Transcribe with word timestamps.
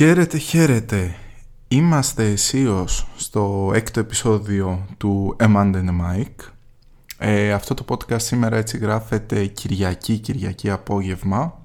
Χαίρετε, 0.00 0.38
χαίρετε. 0.38 1.14
Είμαστε 1.68 2.30
αισίως 2.30 3.06
στο 3.16 3.72
έκτο 3.74 4.00
επεισόδιο 4.00 4.86
του 4.96 5.36
Amanda 5.38 5.74
and 5.74 5.88
Mike. 5.88 6.50
Ε, 7.18 7.52
αυτό 7.52 7.74
το 7.74 7.84
podcast 7.88 8.20
σήμερα 8.20 8.56
έτσι 8.56 8.78
γράφεται 8.78 9.46
Κυριακή, 9.46 10.18
Κυριακή 10.18 10.70
απόγευμα. 10.70 11.62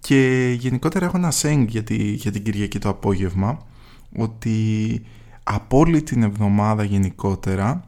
Και 0.00 0.50
γενικότερα 0.58 1.04
έχω 1.06 1.16
ένα 1.16 1.32
saying 1.32 1.64
για, 1.68 1.82
για 2.14 2.30
την 2.30 2.42
Κυριακή 2.42 2.78
το 2.78 2.88
απόγευμα 2.88 3.66
ότι 4.16 5.02
από 5.42 5.78
όλη 5.78 6.02
την 6.02 6.22
εβδομάδα 6.22 6.84
γενικότερα 6.84 7.84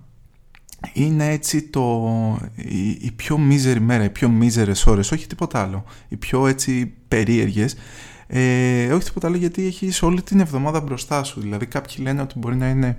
είναι 0.93 1.29
έτσι 1.29 1.63
το, 1.63 2.39
η, 2.55 2.91
η 2.91 3.13
πιο 3.17 3.39
μίζερη 3.39 3.81
μέρα, 3.81 4.05
οι 4.05 4.11
πιο 4.11 4.29
μίζερες 4.29 4.87
ώρες, 4.87 5.13
όχι 5.13 5.27
τίποτα 5.27 5.63
άλλο, 5.63 5.85
οι 6.09 6.17
πιο 6.17 6.47
έτσι 6.47 6.95
περίεργες 7.09 7.77
ε, 8.27 8.93
όχι 8.93 9.05
τίποτα 9.05 9.27
άλλο 9.27 9.37
γιατί 9.37 9.67
έχει 9.67 10.05
όλη 10.05 10.23
την 10.23 10.41
εβδομάδα 10.41 10.81
μπροστά 10.81 11.23
σου. 11.23 11.41
Δηλαδή, 11.41 11.67
κάποιοι 11.67 11.97
λένε 11.99 12.23
ότι 12.23 12.39
μπορεί 12.39 12.57
να 12.57 12.69
είναι 12.69 12.97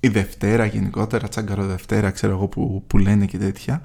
η 0.00 0.08
Δευτέρα 0.08 0.64
γενικότερα, 0.64 1.28
τσάγκαρο 1.28 1.66
Δευτέρα, 1.66 2.10
ξέρω 2.10 2.32
εγώ 2.32 2.46
που, 2.46 2.82
που 2.86 2.98
λένε 2.98 3.26
και 3.26 3.38
τέτοια. 3.38 3.82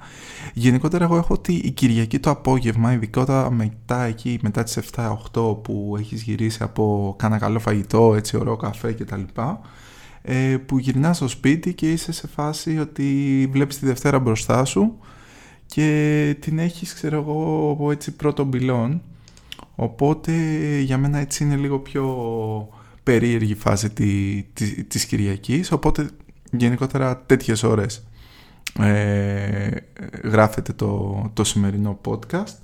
Γενικότερα, 0.53 1.03
εγώ 1.03 1.17
έχω 1.17 1.33
ότι 1.33 1.53
η 1.53 1.71
Κυριακή 1.71 2.19
το 2.19 2.29
απόγευμα, 2.29 2.93
ειδικότερα 2.93 3.51
μετά 3.51 4.03
εκεί, 4.03 4.39
μετά 4.41 4.63
τις 4.63 4.79
7-8 4.95 5.63
που 5.63 5.95
έχεις 5.99 6.21
γυρίσει 6.21 6.63
από 6.63 7.15
κάνα 7.17 7.37
καλό 7.37 7.59
φαγητό, 7.59 8.15
έτσι 8.15 8.37
ωραίο 8.37 8.55
καφέ 8.55 8.93
κτλ. 8.93 9.21
Ε, 10.21 10.57
που 10.65 10.77
γυρνάς 10.77 11.15
στο 11.15 11.27
σπίτι 11.27 11.73
και 11.73 11.91
είσαι 11.91 12.11
σε 12.11 12.27
φάση 12.27 12.79
ότι 12.79 13.49
βλέπεις 13.51 13.79
τη 13.79 13.85
Δευτέρα 13.85 14.19
μπροστά 14.19 14.65
σου 14.65 14.97
και 15.65 16.35
την 16.39 16.59
έχεις, 16.59 16.93
ξέρω 16.93 17.17
εγώ, 17.17 17.91
έτσι 17.91 18.11
πρώτο 18.11 18.43
μπιλόν 18.43 19.01
Οπότε 19.75 20.31
για 20.79 20.97
μένα 20.97 21.17
έτσι 21.17 21.43
είναι 21.43 21.55
λίγο 21.55 21.79
πιο 21.79 22.05
περίεργη 23.03 23.55
φάση 23.55 23.89
τη, 23.89 24.43
τη, 24.53 24.83
της 24.83 25.05
Κυριακής. 25.05 25.71
Οπότε 25.71 26.09
γενικότερα 26.51 27.17
τέτοιες 27.25 27.63
ώρες 27.63 28.07
ε, 28.79 29.69
γράφεται 30.23 30.73
το, 30.73 31.21
το 31.33 31.43
σημερινό 31.43 31.99
podcast. 32.05 32.55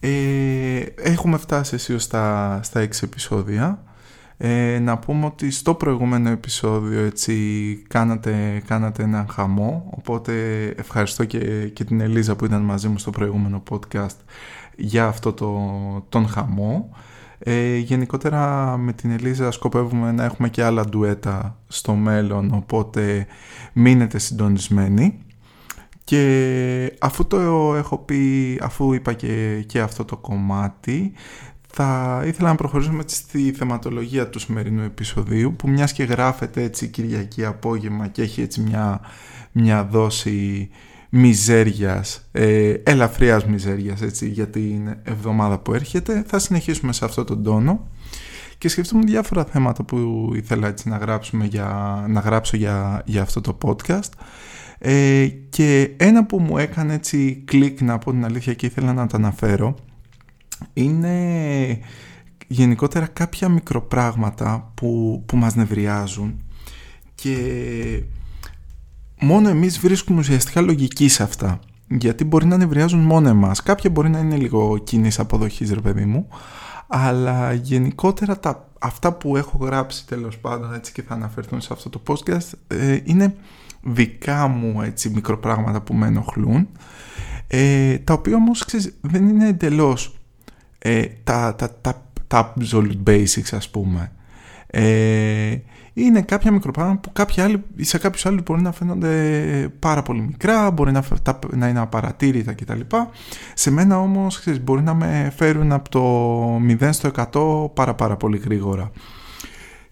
Ε, 0.00 0.80
έχουμε 0.96 1.36
φτάσει 1.36 1.74
εσύ 1.74 1.98
στα, 1.98 2.58
στα 2.62 2.82
6 2.84 2.88
επεισόδια. 3.02 3.84
Ε, 4.42 4.78
να 4.78 4.98
πούμε 4.98 5.26
ότι 5.26 5.50
στο 5.50 5.74
προηγούμενο 5.74 6.30
επεισόδιο 6.30 7.04
έτσι 7.04 7.34
κάνατε, 7.88 8.62
κάνατε 8.66 9.02
έναν 9.02 9.28
χαμό 9.28 9.90
οπότε 9.90 10.64
ευχαριστώ 10.76 11.24
και, 11.24 11.68
και 11.68 11.84
την 11.84 12.00
Ελίζα 12.00 12.36
που 12.36 12.44
ήταν 12.44 12.62
μαζί 12.62 12.88
μου 12.88 12.98
στο 12.98 13.10
προηγούμενο 13.10 13.62
podcast 13.70 14.16
για 14.80 15.06
αυτό 15.06 15.32
το, 15.32 15.60
τον 16.08 16.28
χαμό. 16.28 16.90
Ε, 17.38 17.76
γενικότερα 17.76 18.76
με 18.76 18.92
την 18.92 19.10
Ελίζα 19.10 19.50
σκοπεύουμε 19.50 20.12
να 20.12 20.24
έχουμε 20.24 20.48
και 20.48 20.62
άλλα 20.62 20.84
ντουέτα 20.84 21.58
στο 21.68 21.94
μέλλον, 21.94 22.50
οπότε 22.54 23.26
μείνετε 23.72 24.18
συντονισμένοι. 24.18 25.18
Και 26.04 26.96
αφού 26.98 27.26
το 27.26 27.74
έχω 27.74 27.98
πει, 27.98 28.58
αφού 28.62 28.92
είπα 28.92 29.12
και, 29.12 29.64
και 29.66 29.80
αυτό 29.80 30.04
το 30.04 30.16
κομμάτι, 30.16 31.12
θα 31.72 32.22
ήθελα 32.26 32.48
να 32.48 32.54
προχωρήσουμε 32.54 33.02
στη 33.06 33.52
θεματολογία 33.52 34.28
του 34.28 34.38
σημερινού 34.38 34.82
επεισοδίου, 34.82 35.54
που 35.56 35.68
μιας 35.68 35.92
και 35.92 36.04
γράφεται 36.04 36.62
έτσι 36.62 36.88
Κυριακή 36.88 37.44
απόγευμα 37.44 38.08
και 38.08 38.22
έχει 38.22 38.42
έτσι 38.42 38.60
μια, 38.60 39.00
μια 39.52 39.84
δόση 39.84 40.70
μιζέριας, 41.10 42.28
ε, 42.32 42.74
ελαφριάς 42.82 43.44
μιζέριας 43.44 44.02
έτσι, 44.02 44.28
για 44.28 44.48
την 44.48 44.96
εβδομάδα 45.02 45.58
που 45.58 45.74
έρχεται. 45.74 46.24
Θα 46.26 46.38
συνεχίσουμε 46.38 46.92
σε 46.92 47.04
αυτό 47.04 47.24
τον 47.24 47.42
τόνο 47.42 47.88
και 48.58 48.68
σκεφτούμε 48.68 49.04
διάφορα 49.04 49.44
θέματα 49.44 49.82
που 49.82 50.30
ήθελα 50.34 50.68
έτσι 50.68 50.88
να, 50.88 50.96
γράψουμε 50.96 51.44
για, 51.44 52.04
να 52.08 52.20
γράψω 52.20 52.56
για, 52.56 53.02
για 53.04 53.22
αυτό 53.22 53.40
το 53.40 53.58
podcast. 53.62 54.10
Ε, 54.78 55.26
και 55.26 55.94
ένα 55.96 56.26
που 56.26 56.40
μου 56.40 56.58
έκανε 56.58 56.94
έτσι 56.94 57.42
κλικ 57.44 57.80
να 57.80 57.98
πω 57.98 58.10
την 58.10 58.24
αλήθεια 58.24 58.54
και 58.54 58.66
ήθελα 58.66 58.92
να 58.92 59.06
το 59.06 59.16
αναφέρω 59.16 59.74
είναι 60.72 61.78
γενικότερα 62.46 63.06
κάποια 63.06 63.48
μικροπράγματα 63.48 64.72
που, 64.74 65.22
που 65.26 65.36
μας 65.36 65.54
νευριάζουν 65.54 66.42
και 67.14 67.36
μόνο 69.20 69.48
εμείς 69.48 69.78
βρίσκουμε 69.78 70.18
ουσιαστικά 70.18 70.60
λογική 70.60 71.08
σε 71.08 71.22
αυτά. 71.22 71.60
Γιατί 71.88 72.24
μπορεί 72.24 72.46
να 72.46 72.56
νευριάζουν 72.56 73.00
μόνο 73.00 73.28
εμάς. 73.28 73.62
Κάποια 73.62 73.90
μπορεί 73.90 74.08
να 74.08 74.18
είναι 74.18 74.36
λίγο 74.36 74.78
κοινής 74.78 75.18
αποδοχής, 75.18 75.72
ρε 75.72 75.80
παιδί 75.80 76.04
μου. 76.04 76.28
Αλλά 76.86 77.52
γενικότερα 77.52 78.38
τα, 78.38 78.68
αυτά 78.78 79.12
που 79.12 79.36
έχω 79.36 79.58
γράψει 79.60 80.06
τέλος 80.06 80.38
πάντων 80.38 80.74
έτσι 80.74 80.92
και 80.92 81.02
θα 81.02 81.14
αναφερθούν 81.14 81.60
σε 81.60 81.72
αυτό 81.72 81.88
το 81.88 82.02
podcast 82.06 82.48
ε, 82.66 82.98
είναι 83.04 83.34
δικά 83.82 84.46
μου 84.46 84.82
έτσι 84.82 85.10
μικροπράγματα 85.10 85.80
που 85.80 85.94
με 85.94 86.06
ενοχλούν 86.06 86.68
ε, 87.46 87.98
τα 87.98 88.12
οποία 88.12 88.36
όμως 88.36 88.64
ξέρεις, 88.64 88.94
δεν 89.00 89.28
είναι 89.28 89.48
εντελώς 89.48 90.18
ε, 90.78 91.06
τα, 91.24 91.54
τα, 91.54 91.70
τα, 91.80 92.06
τα 92.26 92.54
absolute 92.56 93.02
basics 93.06 93.52
ας 93.52 93.70
πούμε 93.70 94.12
ε, 94.70 95.56
είναι 95.92 96.22
κάποια 96.22 96.52
μικροπράγματα 96.52 97.00
που 97.00 97.12
κάποιοι 97.12 97.42
άλλοι, 97.42 97.64
σε 97.80 97.98
κάποιους 97.98 98.26
άλλους 98.26 98.42
μπορεί 98.42 98.62
να 98.62 98.72
φαίνονται 98.72 99.72
πάρα 99.78 100.02
πολύ 100.02 100.20
μικρά, 100.20 100.70
μπορεί 100.70 100.92
να, 100.92 101.04
να 101.50 101.68
είναι 101.68 101.80
απαρατήρητα 101.80 102.52
κτλ. 102.52 102.80
Σε 103.54 103.70
μένα 103.70 103.98
όμως 103.98 104.40
ξέρεις, 104.40 104.60
μπορεί 104.60 104.82
να 104.82 104.94
με 104.94 105.32
φέρουν 105.36 105.72
από 105.72 105.88
το 105.88 106.76
0 106.80 106.88
στο 106.90 107.10
100 107.68 107.74
πάρα 107.74 107.94
πάρα 107.94 108.16
πολύ 108.16 108.38
γρήγορα. 108.38 108.90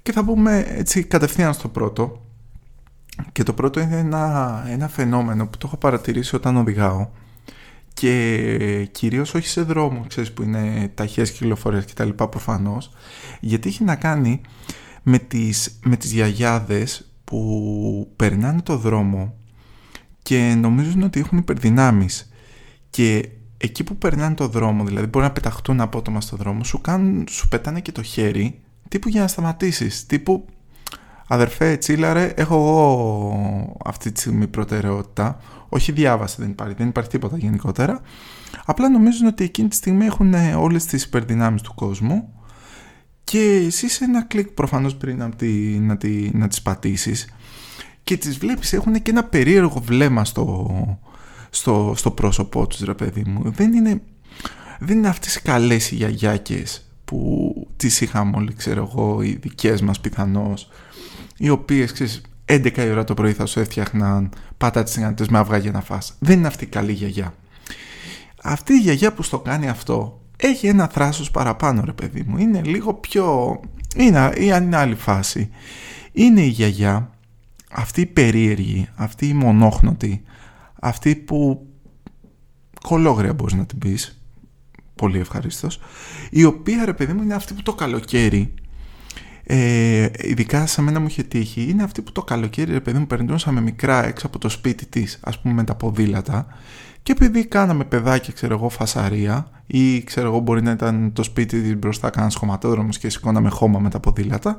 Και 0.02 0.12
θα 0.12 0.24
πούμε 0.24 0.66
έτσι 0.68 1.04
κατευθείαν 1.04 1.52
στο 1.52 1.68
πρώτο. 1.68 2.22
Και 3.32 3.42
το 3.42 3.52
πρώτο 3.52 3.80
είναι 3.80 3.96
ένα, 3.96 4.64
ένα 4.70 4.88
φαινόμενο 4.88 5.46
που 5.46 5.58
το 5.58 5.66
έχω 5.66 5.76
παρατηρήσει 5.76 6.36
όταν 6.36 6.56
οδηγάω 6.56 7.08
και 7.98 8.88
κυρίως 8.92 9.34
όχι 9.34 9.48
σε 9.48 9.62
δρόμο, 9.62 10.04
ξέρεις 10.08 10.32
που 10.32 10.42
είναι 10.42 10.90
ταχύες 10.94 11.30
κυκλοφορίες 11.30 11.84
και 11.84 11.92
τα 11.94 12.04
λοιπά 12.04 12.28
προφανώς, 12.28 12.90
γιατί 13.40 13.68
έχει 13.68 13.84
να 13.84 13.96
κάνει 13.96 14.40
με 15.02 15.18
τις, 15.18 15.78
με 15.84 15.96
τις 15.96 16.12
γιαγιάδες 16.12 17.12
που 17.24 18.12
περνάνε 18.16 18.62
το 18.62 18.76
δρόμο 18.76 19.34
και 20.22 20.54
νομίζουν 20.58 21.02
ότι 21.02 21.20
έχουν 21.20 21.38
υπερδυνάμεις. 21.38 22.30
Και 22.90 23.28
εκεί 23.56 23.84
που 23.84 23.96
περνάνε 23.96 24.34
το 24.34 24.48
δρόμο, 24.48 24.84
δηλαδή 24.84 25.06
μπορεί 25.06 25.24
να 25.24 25.32
πεταχτούν 25.32 25.80
απότομα 25.80 26.20
στο 26.20 26.36
δρόμο, 26.36 26.64
σου, 26.64 26.80
κάνουν, 26.80 27.26
σου 27.30 27.48
πετάνε 27.48 27.80
και 27.80 27.92
το 27.92 28.02
χέρι 28.02 28.60
τύπου 28.88 29.08
για 29.08 29.20
να 29.20 29.28
σταματήσεις, 29.28 30.06
τύπου 30.06 30.46
αδερφέ 31.28 31.76
τσίλαρε 31.76 32.32
έχω 32.36 32.54
εγώ 32.54 33.76
αυτή 33.84 34.12
τη 34.12 34.20
στιγμή 34.20 34.46
προτεραιότητα. 34.46 35.40
Όχι 35.68 35.92
διάβαση 35.92 36.36
δεν 36.38 36.50
υπάρχει, 36.50 36.74
δεν 36.74 36.88
υπάρχει 36.88 37.10
τίποτα 37.10 37.36
γενικότερα. 37.36 38.00
Απλά 38.64 38.88
νομίζουν 38.88 39.26
ότι 39.26 39.44
εκείνη 39.44 39.68
τη 39.68 39.76
στιγμή 39.76 40.06
έχουν 40.06 40.34
όλες 40.56 40.84
τις 40.84 41.04
υπερδυνάμεις 41.04 41.62
του 41.62 41.74
κόσμου 41.74 42.32
και 43.24 43.64
εσύ 43.66 43.86
είσαι 43.86 44.04
ένα 44.04 44.22
κλικ 44.22 44.48
προφανώς 44.48 44.96
πριν 44.96 45.16
να, 45.16 45.30
τη, 45.30 45.78
να, 45.78 45.96
τη, 45.96 46.30
να 46.32 46.48
τις 46.48 46.62
πατήσεις 46.62 47.28
και 48.02 48.16
τις 48.16 48.38
βλέπεις 48.38 48.72
έχουν 48.72 49.02
και 49.02 49.10
ένα 49.10 49.24
περίεργο 49.24 49.80
βλέμμα 49.80 50.24
στο, 50.24 50.98
στο, 51.50 51.92
στο 51.96 52.10
πρόσωπό 52.10 52.66
τους 52.66 52.80
ρε 52.80 52.94
παιδί 52.94 53.22
μου. 53.26 53.50
Δεν 53.50 53.72
είναι, 53.72 54.00
δεν 54.78 54.98
είναι 54.98 55.08
αυτές 55.08 55.36
οι 55.36 55.42
καλές 55.42 55.90
οι 55.90 55.94
γιαγιάκες 55.94 56.90
που 57.04 57.52
τις 57.76 58.00
είχαμε 58.00 58.36
όλοι 58.36 58.54
ξέρω 58.54 58.90
εγώ 58.92 59.22
οι 59.22 59.38
δικές 59.40 59.82
μας 59.82 60.00
πιθανώς 60.00 60.68
οι 61.36 61.48
οποίες 61.48 61.92
ξέρεις 61.92 62.20
11 62.44 62.76
η 62.76 62.90
ώρα 62.90 63.04
το 63.04 63.14
πρωί 63.14 63.32
θα 63.32 63.46
σου 63.46 63.60
έφτιαχναν 63.60 64.30
πάτα 64.56 64.82
τις 64.82 65.28
με 65.28 65.38
αυγά 65.38 65.56
για 65.56 65.70
να 65.70 65.80
φας. 65.80 66.14
Δεν 66.18 66.38
είναι 66.38 66.46
αυτή 66.46 66.64
η 66.64 66.66
καλή 66.66 66.92
γιαγιά. 66.92 67.34
Αυτή 68.42 68.72
η 68.72 68.78
γιαγιά 68.78 69.12
που 69.12 69.22
στο 69.22 69.38
κάνει 69.38 69.68
αυτό 69.68 70.20
έχει 70.36 70.66
ένα 70.66 70.88
θράσος 70.88 71.30
παραπάνω 71.30 71.82
ρε 71.84 71.92
παιδί 71.92 72.24
μου. 72.26 72.38
Είναι 72.38 72.62
λίγο 72.62 72.94
πιο 72.94 73.60
είναι, 73.96 74.32
είναι 74.38 74.76
άλλη 74.76 74.94
φάση. 74.94 75.50
Είναι 76.12 76.40
η 76.40 76.48
γιαγιά 76.48 77.10
αυτή 77.70 78.00
η 78.00 78.06
περίεργη 78.06 78.88
αυτή 78.94 79.28
η 79.28 79.32
μονόχνοτη 79.32 80.22
αυτή 80.80 81.16
που 81.16 81.66
κολόγρια 82.82 83.32
μπορείς 83.32 83.54
να 83.54 83.66
την 83.66 83.78
πεις. 83.78 84.22
Πολύ 84.94 85.18
ευχαρίστως. 85.18 85.80
Η 86.30 86.44
οποία 86.44 86.84
ρε 86.84 86.92
παιδί 86.92 87.12
μου 87.12 87.22
είναι 87.22 87.34
αυτή 87.34 87.54
που 87.54 87.62
το 87.62 87.74
καλοκαίρι 87.74 88.54
ε, 89.50 90.08
ειδικά 90.18 90.66
σε 90.66 90.82
μένα 90.82 91.00
μου 91.00 91.06
είχε 91.06 91.22
τύχει 91.22 91.66
είναι 91.70 91.82
αυτή 91.82 92.02
που 92.02 92.12
το 92.12 92.22
καλοκαίρι 92.22 92.72
ρε 92.72 92.80
παιδί 92.80 92.98
μου 92.98 93.06
περνούσαμε 93.06 93.60
μικρά 93.60 94.06
έξω 94.06 94.26
από 94.26 94.38
το 94.38 94.48
σπίτι 94.48 94.86
της 94.86 95.18
ας 95.22 95.40
πούμε 95.40 95.54
με 95.54 95.64
τα 95.64 95.74
ποδήλατα 95.74 96.46
και 97.02 97.12
επειδή 97.12 97.46
κάναμε 97.46 97.84
παιδάκια, 97.84 98.32
ξέρω 98.32 98.54
εγώ, 98.54 98.68
φασαρία 98.68 99.50
ή 99.66 100.04
ξέρω 100.04 100.28
εγώ 100.28 100.38
μπορεί 100.38 100.62
να 100.62 100.70
ήταν 100.70 101.12
το 101.12 101.22
σπίτι 101.22 101.62
της 101.62 101.76
μπροστά 101.76 102.10
κανένας 102.10 102.34
χωματόδρομος 102.34 102.98
και 102.98 103.10
σηκώναμε 103.10 103.48
χώμα 103.48 103.78
με 103.78 103.90
τα 103.90 104.00
ποδήλατα, 104.00 104.58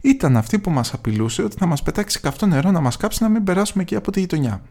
ήταν 0.00 0.36
αυτή 0.36 0.58
που 0.58 0.70
μας 0.70 0.92
απειλούσε 0.92 1.42
ότι 1.42 1.56
θα 1.58 1.66
μας 1.66 1.82
πετάξει 1.82 2.20
καυτό 2.20 2.46
νερό 2.46 2.70
να 2.70 2.80
μας 2.80 2.96
κάψει 2.96 3.22
να 3.22 3.28
μην 3.28 3.44
περάσουμε 3.44 3.82
εκεί 3.82 3.96
από 3.96 4.10
τη 4.10 4.20
γειτονιά. 4.20 4.62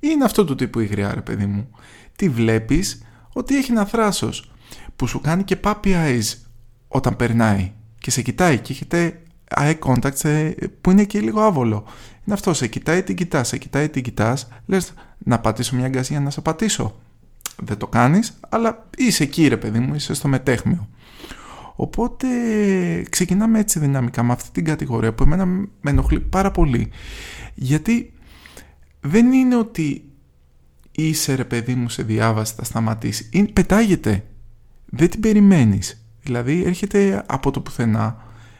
Είναι 0.00 0.24
αυτό 0.24 0.44
το 0.44 0.54
τύπου 0.54 0.80
η 0.80 0.86
γριά 0.86 1.14
ρε 1.14 1.20
παιδί 1.20 1.46
μου. 1.46 1.68
Τι 2.16 2.28
βλέπεις 2.28 3.02
ότι 3.32 3.56
έχει 3.56 3.70
ένα 3.70 3.84
θράσος 3.84 4.52
που 4.96 5.06
σου 5.06 5.20
κάνει 5.20 5.42
και 5.42 5.56
puppy 5.62 5.86
eyes 5.86 6.34
όταν 6.88 7.16
περνάει 7.16 7.72
και 7.98 8.10
σε 8.10 8.22
κοιτάει 8.22 8.58
και 8.58 8.72
έχετε 8.72 9.22
eye 9.56 9.78
contact 9.78 10.52
που 10.80 10.90
είναι 10.90 11.04
και 11.04 11.20
λίγο 11.20 11.40
άβολο. 11.40 11.84
Είναι 12.24 12.34
αυτό, 12.34 12.54
σε 12.54 12.66
κοιτάει 12.66 13.02
την 13.02 13.16
κοιτάς, 13.16 13.48
σε 13.48 13.58
κοιτάει 13.58 13.88
την 13.88 14.02
κοιτάς, 14.02 14.48
λες 14.66 14.92
να 15.18 15.38
πατήσω 15.38 15.76
μια 15.76 15.84
αγκασία 15.84 16.20
να 16.20 16.30
σε 16.30 16.40
πατήσω. 16.40 17.00
Δεν 17.62 17.76
το 17.76 17.86
κάνεις, 17.86 18.38
αλλά 18.48 18.88
είσαι 18.96 19.22
εκεί 19.22 19.48
ρε 19.48 19.56
παιδί 19.56 19.78
μου, 19.78 19.94
είσαι 19.94 20.14
στο 20.14 20.28
μετέχμιο. 20.28 20.88
Οπότε 21.80 22.26
ξεκινάμε 23.08 23.58
έτσι 23.58 23.78
δυναμικά 23.78 24.22
με 24.22 24.32
αυτή 24.32 24.50
την 24.52 24.64
κατηγορία 24.64 25.14
που 25.14 25.22
εμένα 25.22 25.46
με 25.46 25.68
ενοχλεί 25.90 26.20
πάρα 26.20 26.50
πολύ. 26.50 26.90
Γιατί 27.54 28.12
δεν 29.00 29.32
είναι 29.32 29.56
ότι 29.56 30.04
είσαι 30.90 31.34
ρε 31.34 31.44
παιδί 31.44 31.74
μου 31.74 31.88
σε 31.88 32.02
διάβαση 32.02 32.54
θα 32.56 32.64
σταματήσει. 32.64 33.28
Είναι, 33.32 33.46
πετάγεται. 33.46 34.24
Δεν 34.86 35.10
την 35.10 35.20
περιμένεις. 35.20 36.07
Δηλαδή 36.28 36.62
έρχεται 36.64 37.24
από 37.26 37.50
το 37.50 37.60
πουθενά, 37.60 38.16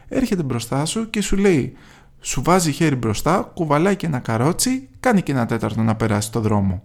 έρχεται 0.07 0.43
μπροστά 0.43 0.85
σου 0.85 1.09
και 1.09 1.21
σου 1.21 1.37
λέει 1.37 1.75
σου 2.21 2.41
βάζει 2.43 2.71
χέρι 2.71 2.95
μπροστά, 2.95 3.51
κουβαλάει 3.53 3.95
και 3.95 4.05
ένα 4.05 4.19
καρότσι, 4.19 4.89
κάνει 4.99 5.21
και 5.21 5.31
ένα 5.31 5.45
τέταρτο 5.45 5.81
να 5.81 5.95
περάσει 5.95 6.31
το 6.31 6.39
δρόμο. 6.39 6.83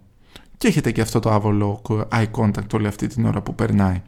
Και 0.57 0.69
έχετε 0.69 0.93
και 0.93 1.01
αυτό 1.01 1.21
το 1.21 1.31
άβολο 1.31 1.83
eye 2.13 2.31
contact 2.31 2.75
όλη 2.75 2.87
αυτή 2.87 3.07
την 3.07 3.27
ώρα 3.27 3.41
που 3.41 3.55
περνάει. 3.55 4.03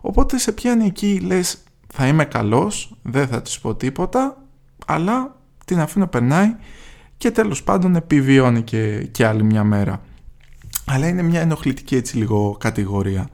Οπότε 0.00 0.38
σε 0.38 0.52
πιάνει 0.52 0.86
εκεί, 0.86 1.20
λες 1.20 1.62
θα 1.86 2.06
είμαι 2.06 2.24
καλός, 2.24 2.96
δεν 3.02 3.26
θα 3.26 3.42
της 3.42 3.58
πω 3.58 3.74
τίποτα, 3.74 4.42
αλλά 4.86 5.36
την 5.64 5.80
αφήνω 5.80 6.06
περνάει 6.06 6.56
και 7.16 7.30
τέλος 7.30 7.62
πάντων 7.62 7.96
επιβιώνει 7.96 8.62
και, 8.62 8.98
και 8.98 9.26
άλλη 9.26 9.42
μια 9.42 9.64
μέρα. 9.64 10.00
Αλλά 10.86 11.08
είναι 11.08 11.22
μια 11.22 11.40
ενοχλητική 11.40 11.96
έτσι 11.96 12.16
λίγο 12.16 12.56
κατηγορία. 12.60 13.28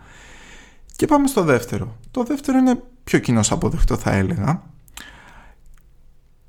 Και 0.97 1.07
πάμε 1.07 1.27
στο 1.27 1.43
δεύτερο. 1.43 1.97
Το 2.13 2.23
δεύτερο 2.23 2.59
είναι 2.59 2.83
πιο 3.05 3.19
κοινός 3.19 3.53
αποδεκτό 3.53 3.97
θα 3.97 4.13
έλεγα. 4.13 4.63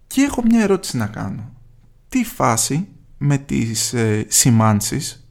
Και 0.07 0.21
έχω 0.21 0.43
μια 0.45 0.61
ερώτηση 0.61 0.97
να 0.97 1.07
κάνω. 1.07 1.51
Τι 2.09 2.23
φάση 2.23 2.87
με 3.17 3.37
τις 3.37 3.93
ε, 3.93 4.25
σημάνσεις 4.29 5.27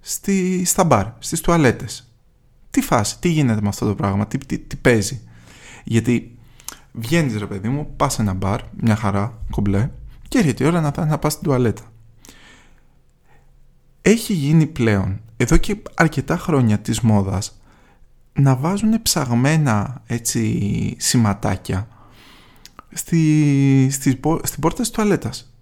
στη, 0.00 0.64
στα 0.64 0.84
μπαρ, 0.84 1.06
στις 1.18 1.40
τουαλέτες; 1.40 2.12
Τι 2.70 2.80
φάση, 2.80 3.18
τι 3.18 3.28
γίνεται 3.28 3.60
με 3.60 3.68
αυτό 3.68 3.86
το 3.86 3.94
πράγμα, 3.94 4.26
τι, 4.26 4.38
τι, 4.38 4.58
τι 4.58 4.76
παίζει; 4.76 5.20
Γιατί 5.84 6.38
βγαίνεις 6.92 7.36
ρε 7.36 7.46
παιδί 7.46 7.68
μου, 7.68 7.94
πας 7.96 8.12
σε 8.12 8.22
ένα 8.22 8.32
μπαρ, 8.32 8.60
μια 8.80 8.96
χαρά, 8.96 9.38
κομπλέ, 9.50 9.90
και 10.28 10.38
έρχεται 10.38 10.64
η 10.64 10.66
ώρα 10.66 10.80
να, 10.80 11.04
να 11.04 11.18
πας 11.18 11.32
στην 11.32 11.44
τουαλέτα. 11.44 11.82
Έχει 14.02 14.32
γίνει 14.32 14.66
πλέον, 14.66 15.20
εδώ 15.36 15.56
και 15.56 15.82
αρκετά 15.94 16.36
χρόνια 16.36 16.78
της 16.78 17.00
μόδας, 17.00 17.59
να 18.40 18.56
βάζουν 18.56 19.02
ψαγμένα 19.02 20.02
έτσι 20.06 20.96
σηματάκια 20.98 21.88
στη, 22.92 23.88
στη, 23.90 24.20
στην 24.42 24.60
πόρτα 24.60 24.80
της 24.80 24.90
τουαλέτας. 24.90 25.54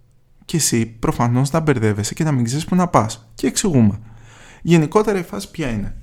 Και 0.45 0.57
εσύ 0.57 0.87
προφανώς 0.87 1.51
να 1.51 1.61
μπερδεύεσαι 1.61 2.15
και 2.15 2.25
να 2.25 2.33
μην 2.33 2.45
ξέρεις 2.45 2.65
που 2.65 2.75
να 2.75 2.89
πας. 2.89 3.31
Και 3.35 3.47
εξηγούμε. 3.47 3.99
Γενικότερα 4.63 5.19
η 5.19 5.23
φάση 5.23 5.51
ποια 5.51 5.69
είναι. 5.69 5.95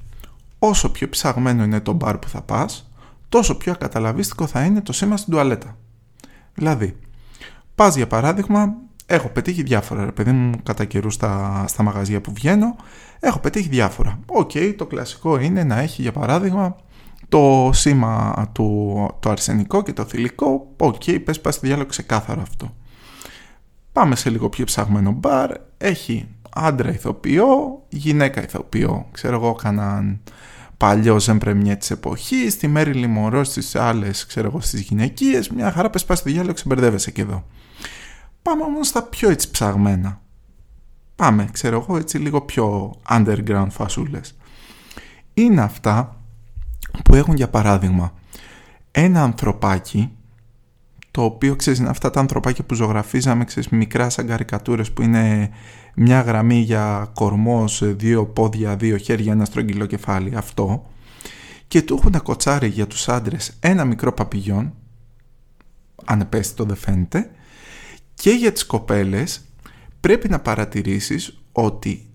Όσο 0.60 0.92
πιο 0.92 1.10
ψαγμένο 1.10 1.64
είναι 1.64 1.80
το 1.80 1.94
μπαρ 1.94 2.18
που 2.18 2.30
θα 2.30 2.42
πας, 2.42 2.92
τόσο 3.30 3.58
πιο 3.58 3.72
ακαταλαβίστικο 3.72 4.48
θα 4.48 4.64
είναι 4.64 4.82
το 4.82 4.94
σήμα 4.94 5.18
στην 5.18 5.34
τουαλέτα. 5.34 5.78
Δηλαδή, 6.54 6.96
πας 7.76 7.96
για 7.96 8.08
παράδειγμα, 8.08 8.74
έχω 9.06 9.28
πετύχει 9.28 9.64
διάφορα, 9.64 10.06
ρε 10.06 10.12
παιδί 10.12 10.32
μου, 10.32 10.64
κατά 10.64 10.86
καιρούς 10.86 11.14
στα, 11.14 11.64
στα 11.68 11.84
μαγαζιά 11.84 12.22
που 12.22 12.34
βγαίνω, 12.34 12.76
έχω 13.28 13.40
πετύχει 13.40 13.68
διάφορα. 13.68 14.20
Οκ, 14.26 14.52
το 14.78 14.86
κλασικό 14.86 15.40
είναι 15.40 15.64
να 15.64 15.80
έχει 15.80 16.02
για 16.02 16.12
παράδειγμα 16.12 16.76
το 17.30 17.70
σήμα 17.74 18.46
του 18.52 19.10
το 19.20 19.30
αρσενικό 19.30 19.84
και 19.84 19.94
το 19.94 20.04
θηλυκό, 20.04 20.68
OK, 20.78 20.96
okay, 21.06 21.22
πες 21.24 21.42
πας 21.42 21.56
στο 21.56 21.68
διάολο 21.68 21.88
ξεκάθαρο 21.88 22.42
αυτό. 22.42 22.76
Πάμε 23.92 24.16
σε 24.16 24.30
λίγο 24.30 24.50
πιο 24.50 24.66
ψαγμένο 24.66 25.12
μπαρ, 25.12 25.52
έχει 25.78 26.28
άντρα 26.50 26.94
ηθοποιό, 26.94 27.84
γυναίκα 27.90 28.44
ηθοποιό, 28.44 29.08
ξέρω 29.12 29.36
εγώ 29.36 29.54
κανέναν 29.54 30.20
παλιό 30.78 31.20
ζεν 31.20 31.38
πρεμιέ 31.38 31.76
της 31.76 31.92
εποχής, 31.92 32.54
στη 32.54 32.68
Μέριλιν 32.68 32.94
Μονρό 32.94 33.44
στις 33.44 33.76
άλλες, 33.76 34.26
ξέρω 34.26 34.48
εγώ, 34.48 34.60
στις 34.60 34.82
γυναικείες. 34.82 35.50
Μια 35.50 35.72
χαρά 35.72 35.90
πες 35.90 36.06
πας 36.06 36.18
στο 36.18 36.32
διάολο, 36.32 36.54
ξεμπερδεύεσαι 36.54 37.12
και 37.12 37.22
εδώ. 37.22 37.46
Πάμε 38.42 38.64
όμως 38.64 38.88
στα 38.88 39.04
πιο 39.04 39.30
έτσι 39.30 39.52
ψαγμένα. 39.52 40.22
Πάμε, 41.16 41.50
ξέρω 41.52 41.86
εγώ, 41.88 41.98
έτσι 41.98 42.18
λίγο 42.18 42.42
πιο 42.42 42.96
underground 43.10 43.68
φασούλες. 43.70 44.36
Είναι 45.34 45.62
αυτά 45.62 46.22
που 47.04 47.16
έχουν 47.16 47.36
για 47.36 47.50
παράδειγμα 47.50 48.14
ένα 48.92 49.24
ανθρωπάκι 49.24 50.12
το 51.12 51.24
οποίο 51.24 51.56
ξέρεις 51.56 51.80
είναι 51.80 51.90
αυτά 51.90 52.10
τα 52.10 52.20
ανθρωπάκια 52.20 52.64
που 52.64 52.74
ζωγραφίζαμε 52.74 53.44
ξέρεις 53.44 53.70
μικρά 53.70 54.10
σαν 54.10 54.28
καρικατούρες 54.28 54.92
που 54.92 55.02
είναι 55.02 55.50
μια 55.96 56.22
γραμμή 56.22 56.60
για 56.60 57.12
κορμός, 57.14 57.82
δύο 57.84 58.26
πόδια, 58.26 58.76
δύο 58.76 58.98
χέρια, 58.98 59.32
ένα 59.32 59.46
στρογγυλό 59.46 59.86
κεφάλι, 59.86 60.36
αυτό 60.36 60.86
και 61.68 61.82
του 61.82 61.96
έχουν 62.00 62.22
κοτσάρει 62.22 62.68
για 62.68 62.88
τους 62.88 63.10
άντρες 63.10 63.58
ένα 63.60 63.86
μικρό 63.86 64.14
παπηγιόν 64.14 64.74
ανεπαίσθητο 66.06 66.64
δεν 66.64 66.76
φαίνεται 66.76 67.32
και 68.14 68.30
για 68.30 68.52
τις 68.52 68.66
κοπέλες 68.66 69.45
πρέπει 70.06 70.30
να 70.30 70.40
παρατηρήσεις 70.40 71.42
ότι 71.52 72.10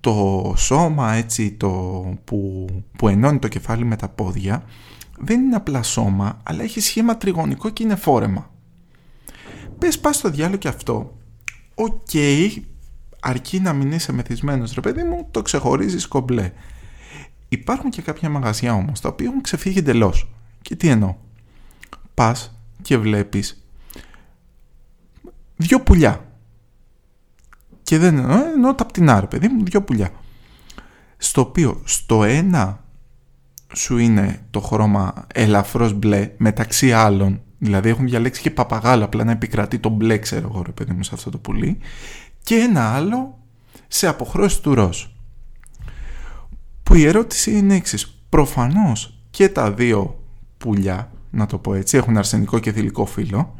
το 0.00 0.54
σώμα 0.56 1.12
έτσι 1.12 1.52
το 1.52 1.68
που, 2.24 2.66
που 2.98 3.08
ενώνει 3.08 3.38
το 3.38 3.48
κεφάλι 3.48 3.84
με 3.84 3.96
τα 3.96 4.08
πόδια 4.08 4.64
δεν 5.18 5.40
είναι 5.40 5.56
απλά 5.56 5.82
σώμα 5.82 6.40
αλλά 6.42 6.62
έχει 6.62 6.80
σχήμα 6.80 7.16
τριγωνικό 7.16 7.70
και 7.70 7.82
είναι 7.82 7.96
φόρεμα. 7.96 8.50
Πες 9.78 9.98
πας 9.98 10.16
στο 10.16 10.30
διάολο 10.30 10.56
και 10.56 10.68
αυτό. 10.68 11.16
Οκ, 11.74 12.10
αρκεί 13.20 13.60
να 13.60 13.72
μην 13.72 13.92
είσαι 13.92 14.12
μεθυσμένος 14.12 14.74
ρε 14.74 14.80
παιδί 14.80 15.02
μου, 15.02 15.28
το 15.30 15.42
ξεχωρίζεις 15.42 16.06
κομπλέ. 16.06 16.52
Υπάρχουν 17.48 17.90
και 17.90 18.02
κάποια 18.02 18.28
μαγαζιά 18.28 18.74
όμως 18.74 19.00
τα 19.00 19.08
οποία 19.08 19.26
έχουν 19.26 19.40
ξεφύγει 19.40 19.78
εντελώς. 19.78 20.30
Και 20.62 20.76
τι 20.76 20.88
εννοώ. 20.88 21.14
Πας 22.14 22.58
και 22.82 22.98
βλέπεις 22.98 23.66
δυο 25.56 25.80
πουλιά 25.80 26.27
και 27.88 27.98
δεν 27.98 28.18
εννοώ, 28.18 28.44
εννοώ 28.54 28.74
τα 28.74 28.86
πτηνά, 28.86 29.20
ρε 29.20 29.26
παιδί 29.26 29.48
μου, 29.48 29.64
δυο 29.64 29.82
πουλιά. 29.82 30.10
Στο 31.16 31.40
οποίο 31.40 31.80
στο 31.84 32.24
ένα 32.24 32.84
σου 33.74 33.98
είναι 33.98 34.40
το 34.50 34.60
χρώμα 34.60 35.26
ελαφρώς 35.34 35.92
μπλε 35.92 36.30
μεταξύ 36.36 36.92
άλλων, 36.92 37.40
δηλαδή 37.58 37.88
έχουν 37.88 38.06
διαλέξει 38.06 38.40
και 38.40 38.50
παπαγάλο 38.50 39.04
απλά 39.04 39.24
να 39.24 39.30
επικρατεί 39.30 39.78
το 39.78 39.88
μπλε, 39.88 40.18
ξέρω 40.18 40.48
εγώ 40.52 40.62
ρε 40.62 40.72
παιδί 40.72 40.92
μου, 40.92 41.02
σε 41.02 41.10
αυτό 41.14 41.30
το 41.30 41.38
πουλί, 41.38 41.78
και 42.42 42.54
ένα 42.54 42.94
άλλο 42.94 43.38
σε 43.86 44.06
αποχρώσεις 44.06 44.60
του 44.60 44.74
ροζ. 44.74 45.04
Που 46.82 46.94
η 46.94 47.06
ερώτηση 47.06 47.56
είναι 47.56 47.74
εξής. 47.74 48.22
Προφανώς 48.28 49.20
και 49.30 49.48
τα 49.48 49.72
δύο 49.72 50.24
πουλιά, 50.58 51.10
να 51.30 51.46
το 51.46 51.58
πω 51.58 51.74
έτσι, 51.74 51.96
έχουν 51.96 52.16
αρσενικό 52.16 52.58
και 52.58 52.72
θηλυκό 52.72 53.06
φύλλο, 53.06 53.54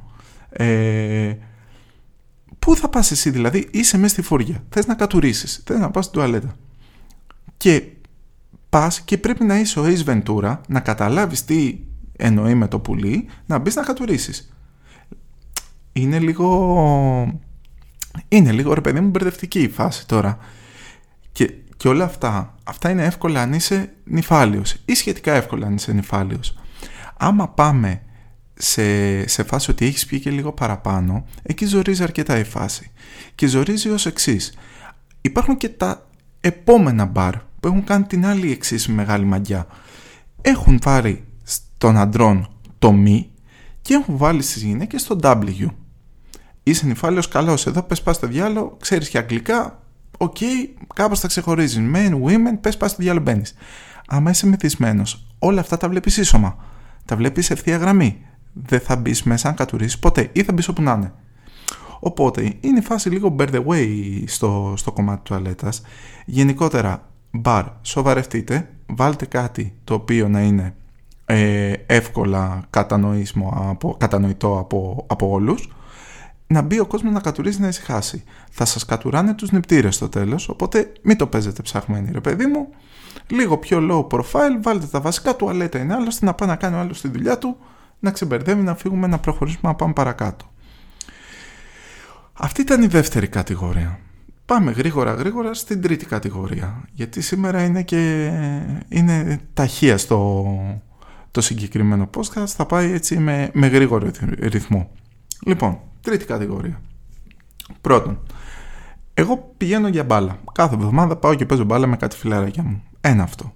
ε, 0.50 1.34
Πού 2.68 2.76
θα 2.76 2.88
πας 2.88 3.10
εσύ 3.10 3.30
δηλαδή, 3.30 3.68
είσαι 3.70 3.98
μέσα 3.98 4.12
στη 4.12 4.22
φοριά, 4.22 4.64
θες 4.68 4.86
να 4.86 4.94
κατουρίσεις, 4.94 5.62
θες 5.64 5.78
να 5.78 5.90
πας 5.90 6.04
στην 6.04 6.16
τουαλέτα. 6.16 6.56
Και 7.56 7.82
πας 8.68 9.00
και 9.00 9.18
πρέπει 9.18 9.44
να 9.44 9.58
είσαι 9.58 9.80
ο 9.80 9.84
Ace 9.84 10.04
Ventura, 10.04 10.58
να 10.68 10.80
καταλάβεις 10.80 11.44
τι 11.44 11.78
εννοεί 12.16 12.54
με 12.54 12.68
το 12.68 12.78
πουλί, 12.78 13.28
να 13.46 13.58
μπεις 13.58 13.74
να 13.74 13.82
κατουρίσεις. 13.82 14.52
Είναι 15.92 16.18
λίγο... 16.18 17.40
Είναι 18.28 18.52
λίγο 18.52 18.74
ρε 18.74 18.80
παιδί 18.80 19.00
μου 19.00 19.08
μπερδευτική 19.08 19.60
η 19.60 19.68
φάση 19.68 20.06
τώρα. 20.06 20.38
Και, 21.32 21.54
και 21.76 21.88
όλα 21.88 22.04
αυτά, 22.04 22.54
αυτά 22.64 22.90
είναι 22.90 23.04
εύκολα 23.04 23.42
αν 23.42 23.52
είσαι 23.52 23.92
νυφάλιος 24.04 24.76
ή 24.84 24.94
σχετικά 24.94 25.32
εύκολα 25.32 25.66
αν 25.66 25.74
είσαι 25.74 25.92
νυφάλιος. 25.92 26.58
Άμα 27.16 27.48
πάμε 27.48 28.02
σε, 28.58 29.28
σε 29.28 29.42
φάση 29.42 29.70
ότι 29.70 29.86
έχεις 29.86 30.06
πει 30.06 30.20
και 30.20 30.30
λίγο 30.30 30.52
παραπάνω, 30.52 31.24
εκεί 31.42 31.66
ζορίζει 31.66 32.02
αρκετά 32.02 32.38
η 32.38 32.44
φάση. 32.44 32.90
Και 33.34 33.46
ζορίζει 33.46 33.88
ως 33.88 34.06
εξής. 34.06 34.54
Υπάρχουν 35.20 35.56
και 35.56 35.68
τα 35.68 36.08
επόμενα 36.40 37.04
μπαρ 37.04 37.34
που 37.36 37.68
έχουν 37.68 37.84
κάνει 37.84 38.04
την 38.04 38.26
άλλη 38.26 38.52
εξής 38.52 38.88
μεγάλη 38.88 39.24
μαγιά. 39.24 39.66
Έχουν 40.40 40.78
πάρει 40.78 41.24
στον 41.42 41.96
αντρών 41.96 42.48
το 42.78 42.92
μη 42.92 43.30
και 43.82 43.94
έχουν 43.94 44.16
βάλει 44.16 44.42
στις 44.42 44.62
γυναίκες 44.62 45.04
το 45.04 45.18
W. 45.22 45.66
Είσαι 46.62 46.86
νηφάλιος 46.86 47.28
καλός 47.28 47.66
εδώ, 47.66 47.82
πες 47.82 48.02
πας 48.02 48.16
στο 48.16 48.26
διάολο, 48.26 48.76
ξέρεις 48.80 49.08
και 49.08 49.18
αγγλικά, 49.18 49.82
OK, 50.18 50.36
okay, 50.40 50.82
κάπως 50.94 51.20
τα 51.20 51.28
ξεχωρίζεις. 51.28 51.80
Men, 51.94 52.10
women, 52.10 52.58
πες 52.60 52.76
πας 52.76 52.90
στο 52.90 53.02
διάολο 53.02 53.24
μπαίνεις. 53.24 53.54
Άμα 54.06 54.30
είσαι 54.30 54.46
μεθυσμένος, 54.46 55.26
όλα 55.38 55.60
αυτά 55.60 55.76
τα 55.76 55.88
βλέπεις 55.88 56.16
ίσιωμα. 56.16 56.56
Τα 57.04 57.16
βλέπεις 57.16 57.50
ευθεία 57.50 57.76
γραμμή 57.76 58.27
δεν 58.66 58.80
θα 58.80 58.96
μπεις 58.96 59.22
μέσα 59.22 59.48
να 59.48 59.54
κατουρήσεις 59.54 59.98
ποτέ 59.98 60.30
ή 60.32 60.42
θα 60.42 60.52
μπεις 60.52 60.68
όπου 60.68 60.82
να 60.82 60.92
είναι. 60.92 61.12
Οπότε 62.00 62.54
είναι 62.60 62.78
η 62.78 62.82
φάση 62.82 63.10
λίγο 63.10 63.36
μπέρδε 63.38 63.64
way 63.64 64.22
στο, 64.26 64.74
στο 64.76 64.92
κομμάτι 64.92 65.16
του 65.22 65.22
τουαλέτας. 65.22 65.82
Γενικότερα, 66.26 67.08
μπαρ, 67.30 67.64
σοβαρευτείτε, 67.82 68.68
βάλτε 68.86 69.26
κάτι 69.26 69.72
το 69.84 69.94
οποίο 69.94 70.28
να 70.28 70.40
είναι 70.40 70.74
ε, 71.24 71.72
εύκολα 71.86 72.64
από, 73.50 73.96
κατανοητό 73.98 74.58
από, 74.58 75.04
από 75.08 75.30
όλους 75.30 75.68
να 76.46 76.62
μπει 76.62 76.80
ο 76.80 76.86
κόσμος 76.86 77.12
να 77.12 77.20
κατουρίζει 77.20 77.60
να 77.60 77.68
ησυχάσει. 77.68 78.24
Θα 78.50 78.64
σας 78.64 78.84
κατουράνε 78.84 79.34
τους 79.34 79.50
νηπτήρες 79.50 79.94
στο 79.94 80.08
τέλος, 80.08 80.48
οπότε 80.48 80.92
μην 81.02 81.16
το 81.16 81.26
παίζετε 81.26 81.62
ψαχμένοι 81.62 82.10
ρε 82.12 82.20
παιδί 82.20 82.46
μου. 82.46 82.68
Λίγο 83.26 83.58
πιο 83.58 83.78
low 83.90 84.16
profile, 84.16 84.62
βάλτε 84.62 84.86
τα 84.86 85.00
βασικά, 85.00 85.36
τουαλέτα 85.36 85.78
είναι 85.78 85.94
άλλωστε 85.94 86.24
να 86.24 86.34
πάει 86.34 86.48
να 86.48 86.56
κάνει 86.56 86.76
ο 86.76 86.78
άλλος 86.78 87.00
τη 87.00 87.08
δουλειά 87.08 87.38
του, 87.38 87.56
να 87.98 88.10
ξεμπερδεύει, 88.10 88.62
να 88.62 88.74
φύγουμε, 88.74 89.06
να 89.06 89.18
προχωρήσουμε, 89.18 89.68
να 89.70 89.74
πάμε 89.74 89.92
παρακάτω. 89.92 90.50
Αυτή 92.32 92.60
ήταν 92.60 92.82
η 92.82 92.86
δεύτερη 92.86 93.28
κατηγορία. 93.28 93.98
Πάμε 94.44 94.70
γρήγορα 94.70 95.12
γρήγορα 95.12 95.54
στην 95.54 95.82
τρίτη 95.82 96.06
κατηγορία. 96.06 96.84
Γιατί 96.92 97.20
σήμερα 97.20 97.64
είναι 97.64 97.82
και 97.82 98.32
είναι 98.88 99.40
ταχεία 99.54 99.98
στο 99.98 100.46
το 101.30 101.40
συγκεκριμένο 101.40 102.10
podcast. 102.16 102.46
Θα 102.46 102.66
πάει 102.66 102.92
έτσι 102.92 103.18
με, 103.18 103.50
με 103.52 103.66
γρήγορο 103.66 104.10
ρυθμό. 104.38 104.90
Λοιπόν, 105.46 105.78
τρίτη 106.00 106.24
κατηγορία. 106.24 106.80
Πρώτον, 107.80 108.18
εγώ 109.14 109.54
πηγαίνω 109.56 109.88
για 109.88 110.04
μπάλα. 110.04 110.38
Κάθε 110.52 110.74
εβδομάδα 110.74 111.16
πάω 111.16 111.34
και 111.34 111.46
παίζω 111.46 111.64
μπάλα 111.64 111.86
με 111.86 111.96
κάτι 111.96 112.16
φιλαράκια 112.16 112.62
μου. 112.62 112.82
Ένα 113.00 113.22
αυτό. 113.22 113.54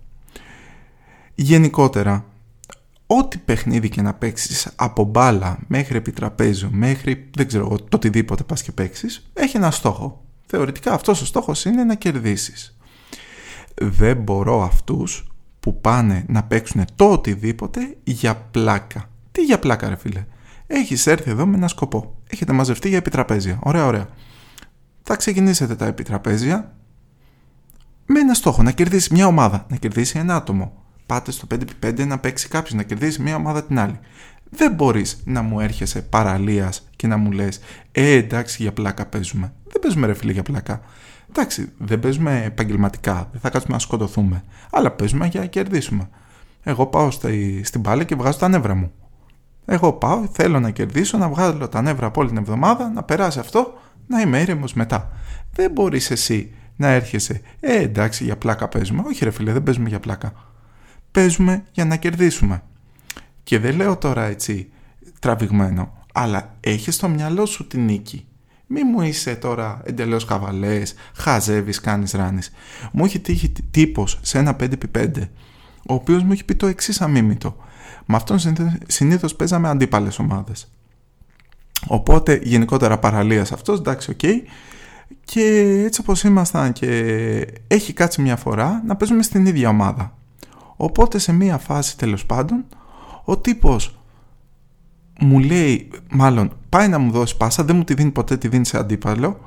Γενικότερα, 1.34 2.25
ό,τι 3.19 3.38
παιχνίδι 3.38 3.88
και 3.88 4.02
να 4.02 4.14
παίξεις 4.14 4.73
από 4.76 5.04
μπάλα 5.04 5.59
μέχρι 5.66 5.97
επιτραπέζιο, 5.97 6.69
μέχρι 6.73 7.31
δεν 7.37 7.47
ξέρω 7.47 7.69
το 7.69 7.97
οτιδήποτε 7.97 8.42
πας 8.42 8.62
και 8.62 8.73
παίξεις, 8.73 9.31
έχει 9.33 9.57
ένα 9.57 9.71
στόχο. 9.71 10.25
Θεωρητικά 10.47 10.92
αυτός 10.92 11.21
ο 11.21 11.26
στόχος 11.26 11.64
είναι 11.64 11.85
να 11.85 11.95
κερδίσεις. 11.95 12.76
Δεν 13.75 14.16
μπορώ 14.16 14.62
αυτούς 14.62 15.33
που 15.61 15.81
πάνε 15.81 16.25
να 16.28 16.42
παίξουν 16.42 16.85
το 16.97 17.11
οτιδήποτε 17.11 17.97
για 18.04 18.37
πλάκα. 18.37 19.11
Τι 19.33 19.42
για 19.42 19.59
πλάκα 19.59 19.88
ρε 19.88 19.97
φίλε; 19.97 20.25
Έχεις 20.66 21.07
έρθει 21.07 21.31
εδώ 21.31 21.47
με 21.47 21.57
ένα 21.57 21.69
σκοπό. 21.69 22.16
Έχετε 22.26 22.52
μαζευτεί 22.52 22.88
για 22.88 22.99
επιτραπέζια. 22.99 23.59
Ωραία, 23.62 23.87
ωραία. 23.87 24.09
Θα 25.02 25.16
ξεκινήσετε 25.16 25.75
τα 25.75 25.87
επιτραπέζια 25.87 26.76
με 28.07 28.21
ένα 28.21 28.35
στόχο. 28.35 28.62
Να 28.62 28.71
κερδίσει 28.71 29.12
μια 29.12 29.26
ομάδα. 29.26 29.66
Να 29.71 29.76
κερδίσει 29.76 30.19
ένα 30.19 30.37
άτομο. 30.37 30.81
Πάτε 31.06 31.30
στο 31.30 31.47
5x5 31.50 32.06
να 32.06 32.18
παίξει 32.18 32.49
κάποιος. 32.49 32.75
Να 32.75 32.82
κερδίσει 32.82 33.23
μια 33.23 33.37
ομάδα 33.37 33.64
την 33.64 33.78
άλλη. 33.78 33.99
Δεν 34.50 34.73
μπορείς 34.73 35.23
να 35.25 35.42
μου 35.42 35.61
έρχεσαι 35.61 36.02
παραλίας 36.02 36.88
και 36.97 37.06
να 37.06 37.16
μου 37.16 37.30
λες 37.30 37.61
«Ε, 37.92 38.12
εντάξει, 38.12 38.62
για 38.62 38.73
πλάκα 38.73 39.06
παίζουμε». 39.06 39.52
Δεν 39.66 39.80
παίζουμε 39.80 40.06
ρε 40.06 40.14
φίλε 40.14 40.32
για 40.32 40.42
πλάκα. 40.42 40.80
Εντάξει, 41.28 41.73
δεν 41.78 42.00
παίζουμε 42.00 42.42
επαγγελματικά, 42.44 43.28
δεν 43.32 43.40
θα 43.40 43.50
κάτσουμε 43.50 43.75
να 43.75 43.80
σκοτωθούμε, 43.80 44.44
αλλά 44.71 44.90
παίζουμε 44.90 45.26
για 45.26 45.40
να 45.40 45.47
κερδίσουμε. 45.47 46.09
Εγώ 46.62 46.87
πάω 46.87 47.11
στη, 47.11 47.62
στην 47.64 47.82
πάλη 47.82 48.04
και 48.04 48.14
βγάζω 48.14 48.38
τα 48.38 48.49
νεύρα 48.49 48.75
μου. 48.75 48.92
Εγώ 49.64 49.92
πάω, 49.92 50.26
θέλω 50.32 50.61
να 50.61 50.71
κερδίσω, 50.71 51.18
να 51.18 51.28
βγάλω 51.28 51.68
τα 51.68 51.82
νεύρα 51.82 52.06
από 52.06 52.21
όλη 52.21 52.28
την 52.28 52.38
εβδομάδα, 52.38 52.90
να 52.90 53.02
περάσει 53.02 53.38
αυτό, 53.38 53.73
να 54.06 54.21
είμαι 54.21 54.40
ήρεμος 54.40 54.75
μετά. 54.75 55.11
Δεν 55.52 55.71
μπορείς 55.71 56.11
εσύ 56.11 56.54
να 56.76 56.88
έρχεσαι, 56.88 57.40
Ε, 57.61 57.76
εντάξει, 57.82 58.25
για 58.25 58.37
πλάκα 58.37 58.68
παίζουμε. 58.68 59.02
Όχι, 59.06 59.25
ρε 59.25 59.30
φίλε, 59.30 59.52
δεν 59.52 59.62
παίζουμε 59.62 59.88
για 59.88 60.00
πλάκα. 60.00 60.32
Παίζουμε 61.12 61.64
για 61.73 61.85
να 61.85 61.97
κερδίσουμε. 61.97 62.62
Και 63.42 63.59
δεν 63.59 63.76
λέω 63.76 63.97
τώρα 63.97 64.25
έτσι 64.25 64.71
τραβηγμένο, 65.19 65.92
αλλά 66.12 66.57
έχεις 66.61 66.95
στο 66.95 67.09
μυαλό 67.09 67.47
σου 67.47 67.66
την 67.66 67.85
νίκη. 67.85 68.26
Μη 68.66 68.85
μου 68.85 69.02
είσαι 69.02 69.35
τώρα 69.35 69.81
εντελώς 69.85 70.25
καβαλές, 70.25 70.95
χαζεύεις, 71.14 71.81
κάνεις 71.81 72.12
ράνεις. 72.12 72.52
Μου 72.92 73.04
έχει 73.04 73.21
τύχει 73.21 73.52
τύπος 73.71 74.19
σε 74.23 74.38
ένα 74.38 74.57
5x5, 74.61 75.11
ο 75.88 75.95
οποίος 75.95 76.23
μου 76.23 76.33
έχει 76.33 76.45
πει 76.45 76.54
το 76.54 76.66
εξής 76.66 77.00
αμίμητο. 77.00 77.56
Με 78.07 78.16
αυτόν 78.16 78.38
συνήθως 78.87 79.35
παίζαμε 79.37 79.69
αντίπαλες 79.69 80.19
ομάδες. 80.19 80.73
Οπότε 81.87 82.40
γενικότερα 82.42 82.99
παραλίας 82.99 83.52
αυτός, 83.52 83.78
εντάξει, 83.78 84.11
OK. 84.11 84.18
Okay. 84.23 84.35
Και 85.25 85.42
έτσι 85.87 86.00
όπως 86.00 86.23
ήμασταν 86.23 86.73
και 86.73 86.88
έχει 87.66 87.92
κάτσει 87.92 88.23
μια 88.23 88.37
φορά 88.37 88.83
να 88.87 88.97
παίζουμε 88.97 89.23
στην 89.23 89.47
ίδια 89.47 89.69
ομάδα. 89.69 90.16
Οπότε 90.84 91.18
σε 91.18 91.32
μια 91.32 91.58
φάση 91.58 91.96
τέλος 91.98 92.26
πάντων 92.26 92.64
ο 93.24 93.38
τύπος 93.38 93.98
μου 95.20 95.38
λέει, 95.38 95.90
μάλλον 96.10 96.52
πάει 96.68 96.88
να 96.88 96.98
μου 96.98 97.10
δώσει 97.10 97.36
πάσα, 97.36 97.64
δεν 97.64 97.76
μου 97.76 97.84
τη 97.84 97.94
δίνει 97.94 98.10
ποτέ, 98.10 98.36
τη 98.36 98.48
δίνει 98.48 98.66
σε 98.66 98.78
αντίπαλο 98.78 99.40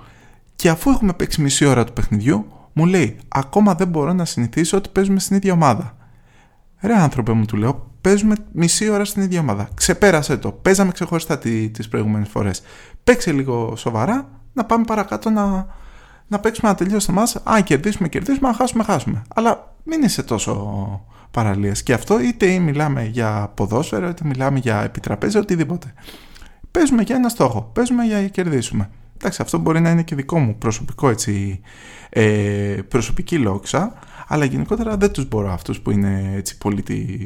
και 0.56 0.70
αφού 0.70 0.90
έχουμε 0.90 1.14
παίξει 1.14 1.42
μισή 1.42 1.66
ώρα 1.66 1.84
του 1.84 1.94
παιχνιδιού, 1.94 2.46
μου 2.74 2.86
λέει, 2.86 3.18
ακόμα 3.28 3.76
δεν 3.76 3.88
μπορώ 3.88 4.14
να 4.14 4.26
συνηθίσω 4.26 4.78
ότι 4.78 4.90
παίζουμε 4.90 5.20
στην 5.20 5.36
ίδια 5.36 5.54
ομάδα. 5.54 5.96
Ρε 6.82 6.96
άνθρωπε 6.96 7.32
μου, 7.32 7.46
του 7.46 7.58
λέω, 7.58 7.92
παίζουμε 8.02 8.36
μισή 8.52 8.90
ώρα 8.90 9.06
στην 9.06 9.22
ίδια 9.22 9.40
ομάδα. 9.40 9.70
Ξεπέρασε 9.74 10.38
το. 10.38 10.52
Παίζαμε 10.52 10.92
ξεχωριστά 10.92 11.38
τις 11.72 11.88
προηγούμενες 11.88 12.28
φορές. 12.30 12.62
Παίξε 13.04 13.32
λίγο 13.32 13.76
σοβαρά, 13.76 14.30
να 14.54 14.66
πάμε 14.66 14.84
παρακάτω 14.84 15.30
να, 15.30 15.68
να 16.28 16.40
παίξουμε 16.40 16.70
να 16.70 16.76
τελειώσει 16.76 17.12
μας. 17.12 17.36
Αν 17.44 17.64
κερδίσουμε, 17.64 18.08
κερδίσουμε, 18.08 18.48
αν 18.48 18.54
χάσουμε, 18.54 18.84
χάσουμε. 18.84 19.22
Αλλά 19.36 19.76
μην 19.84 20.02
είσαι 20.02 20.24
τόσο 20.24 21.06
παραλίας. 21.36 21.84
Και 21.84 21.94
αυτό 21.94 22.20
είτε 22.20 22.60
μιλάμε 22.60 23.06
για 23.06 23.52
ποδόσφαιρο, 23.54 24.08
είτε 24.10 24.26
μιλάμε 24.26 24.60
για 24.60 24.84
επιτραπέζια, 24.84 25.40
οτιδήποτε. 25.40 25.94
Παίζουμε 26.72 27.02
για 27.02 27.16
ένα 27.16 27.30
στόχο. 27.30 27.70
Παίζουμε 27.74 28.04
για 28.04 28.22
να 28.22 28.28
κερδίσουμε. 28.28 28.90
Εντάξει, 29.18 29.42
αυτό 29.42 29.58
μπορεί 29.58 29.80
να 29.80 29.90
είναι 29.90 30.04
και 30.04 30.16
δικό 30.16 30.40
μου 30.40 30.58
προσωπικό 30.58 31.10
έτσι, 31.10 31.62
ε, 32.10 32.78
προσωπική 32.88 33.38
λόξα, 33.38 33.94
αλλά 34.28 34.46
γενικότερα 34.46 34.98
δεν 34.98 35.12
τους 35.12 35.28
μπορώ 35.28 35.52
αυτούς 35.52 35.80
που 35.80 35.92
είναι 35.92 36.34
έτσι 36.36 36.58
πολύ 36.58 36.82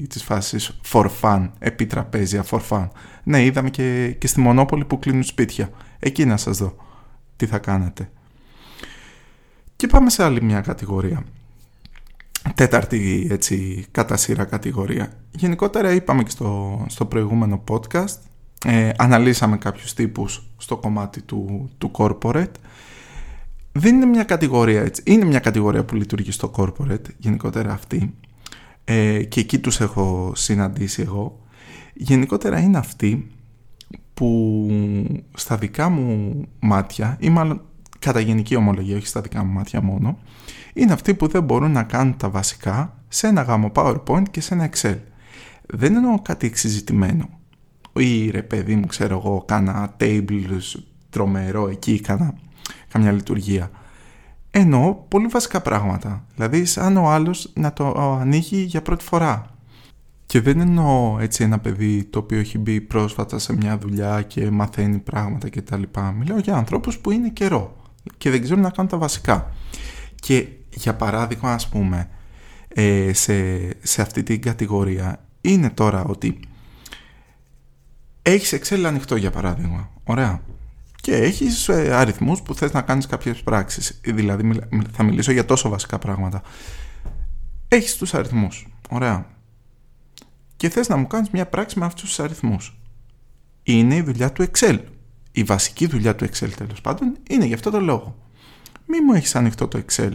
της 0.10 0.24
φάσης 0.24 0.80
for 0.92 1.06
fun, 1.22 1.50
επιτραπέζια 1.60 2.46
for 2.50 2.60
fun. 2.70 2.88
Ναι, 3.24 3.44
είδαμε 3.44 3.70
και, 3.70 4.16
και 4.20 4.28
στη 4.28 4.40
Μονόπολη 4.40 4.86
που 4.86 5.00
κλείνουν 5.00 5.24
σπίτια. 5.24 5.70
Εκεί 6.00 6.26
να 6.26 6.38
σας 6.38 6.58
δω 6.58 6.76
τι 7.36 7.46
θα 7.46 7.58
κάνετε. 7.58 8.10
Και 9.76 9.88
πάμε 9.88 10.10
σε 10.10 10.24
άλλη 10.24 10.42
μια 10.42 10.62
κατηγορία 10.62 11.24
τέταρτη 12.56 13.28
έτσι 13.30 13.86
κατά 13.92 14.18
σειρά 14.18 14.44
κατηγορία. 14.46 15.14
Γενικότερα 15.32 15.94
είπαμε 15.94 16.24
και 16.24 16.30
στο, 16.30 16.86
στο 16.90 17.06
προηγούμενο 17.06 17.64
podcast, 17.68 18.18
ε, 18.66 18.90
αναλύσαμε 18.98 19.58
κάποιους 19.58 19.94
τύπους 19.94 20.50
στο 20.58 20.78
κομμάτι 20.78 21.22
του, 21.22 21.70
του 21.78 21.92
corporate. 21.94 22.52
Δεν 23.72 23.96
είναι 23.96 24.06
μια 24.06 24.24
κατηγορία 24.24 24.82
έτσι, 24.82 25.04
είναι 25.06 25.26
μια 25.26 25.40
κατηγορία 25.40 25.86
που 25.86 25.96
λειτουργεί 25.96 26.32
στο 26.32 26.52
corporate, 26.56 27.06
γενικότερα 27.18 27.74
αυτή, 27.74 28.14
ε, 28.84 29.24
και 29.24 29.40
εκεί 29.40 29.60
τους 29.60 29.80
έχω 29.80 30.32
συναντήσει 30.36 31.02
εγώ. 31.02 31.40
Γενικότερα 31.94 32.60
είναι 32.60 32.78
αυτοί 32.78 33.32
που 34.14 34.68
στα 35.34 35.58
δικά 35.58 35.90
μου 35.90 36.42
μάτια, 36.60 37.18
ή 37.20 37.30
μάλλον 37.30 37.62
κατά 38.00 38.20
γενική 38.20 38.56
ομολογία, 38.56 38.98
όχι 38.98 39.08
στα 39.08 39.22
δικά 39.22 39.44
μου 39.44 39.54
μάτια 39.54 39.82
μόνο, 39.82 40.18
είναι 40.74 40.94
αυτοί 40.94 41.14
που 41.14 41.28
δεν 41.28 41.44
μπορούν 41.44 41.72
να 41.72 41.84
κάνουν 41.84 42.18
τα 42.18 42.30
βασικά 42.30 43.04
σε 43.08 43.28
ένα 43.28 43.42
γάμο 43.42 43.72
PowerPoint 43.76 44.24
και 44.32 44.42
σε 44.42 44.54
ένα 44.54 44.70
Excel. 44.74 44.98
Δεν 45.66 45.96
εννοώ 45.96 46.22
κάτι 46.22 46.48
εξειζητημένο. 46.48 47.30
Ή 47.94 48.30
ρε 48.30 48.44
παιδί 48.44 48.76
μου, 48.76 48.86
ξέρω 48.86 49.18
εγώ, 49.18 49.44
κάνα 49.48 49.96
tables 50.00 50.80
τρομερό 51.10 51.68
εκεί, 51.68 52.00
κάνα 52.00 52.34
καμιά 52.88 53.12
λειτουργία. 53.12 53.72
Εννοώ 54.52 54.94
πολύ 54.94 55.28
βασικά 55.28 55.62
πράγματα. 55.62 56.26
Δηλαδή, 56.36 56.66
σαν 56.66 56.98
ο 56.98 57.10
άλλος 57.10 57.52
να 57.54 57.74
το 57.74 58.18
ανοίγει 58.22 58.62
για 58.62 58.82
πρώτη 58.82 59.04
φορά. 59.04 59.46
Και 60.26 60.42
δεν 60.42 60.60
εννοώ 60.60 61.18
έτσι 61.20 61.44
ένα 61.44 61.60
παιδί 61.60 62.04
το 62.04 62.20
οποίο 62.20 62.40
έχει 62.40 62.58
μπει 62.58 62.82
πρόσφατα 62.82 63.40
σε 63.40 63.56
μια 63.56 63.78
δουλειά 63.78 64.22
και 64.22 64.50
μαθαίνει 64.50 64.98
πράγματα 64.98 65.50
κτλ. 65.50 65.82
Μιλάω 66.18 66.38
για 66.38 66.56
ανθρώπους 66.56 66.98
που 66.98 67.12
είναι 67.12 67.30
καιρό 67.30 67.76
και 68.18 68.30
δεν 68.30 68.42
ξέρουν 68.42 68.62
να 68.62 68.70
κάνουν 68.70 68.92
τα 68.92 68.98
βασικά. 68.98 69.52
Και 70.20 70.48
για 70.70 70.96
παράδειγμα 70.96 71.54
ας 71.54 71.70
πούμε 71.70 72.10
ε, 72.68 73.14
σε, 73.14 73.68
σε 73.88 74.02
αυτή 74.02 74.24
την 74.24 74.42
κατηγορία 74.42 75.26
είναι 75.42 75.70
τώρα 75.70 76.04
ότι 76.04 76.40
έχεις 78.22 78.54
Excel 78.54 78.84
ανοιχτό 78.86 79.16
για 79.16 79.32
παράδειγμα, 79.32 79.92
ωραία. 80.04 80.42
Και 81.02 81.16
έχεις 81.16 81.70
ε, 81.70 81.96
αριθμούς 81.96 82.42
που 82.42 82.56
θες 82.56 82.72
να 82.72 82.82
κάνεις 82.82 83.06
κάποιες 83.06 83.42
πράξεις. 83.42 84.00
Δηλαδή 84.04 84.60
θα 84.92 85.04
μιλήσω 85.04 85.32
για 85.32 85.46
τόσο 85.46 85.70
βασικά 85.70 86.00
πράγματα. 86.00 86.42
Έχεις 87.68 87.96
τους 87.96 88.14
αριθμούς, 88.14 88.68
ωραία. 88.90 89.26
Και 90.56 90.70
θες 90.70 90.88
να 90.88 90.96
μου 90.96 91.08
κάνεις 91.08 91.30
μια 91.30 91.46
πράξη 91.46 91.80
με 91.80 91.86
αυτούς 91.86 92.02
τους 92.02 92.20
αριθμούς. 92.20 92.80
Είναι 93.64 93.96
η 93.96 94.02
δουλειά 94.02 94.32
του 94.32 94.46
Excel. 94.52 94.80
Η 95.32 95.44
βασική 95.44 95.88
δουλειά 95.88 96.16
του 96.16 96.26
Excel 96.26 96.50
τέλος 96.58 96.82
πάντων 96.82 97.18
είναι 97.30 97.46
γι' 97.46 97.54
αυτό 97.54 97.70
το 97.70 97.80
λόγο 97.80 98.29
μη 98.90 99.02
μου 99.02 99.14
έχεις 99.14 99.36
ανοιχτό 99.36 99.68
το 99.68 99.82
Excel 99.86 100.12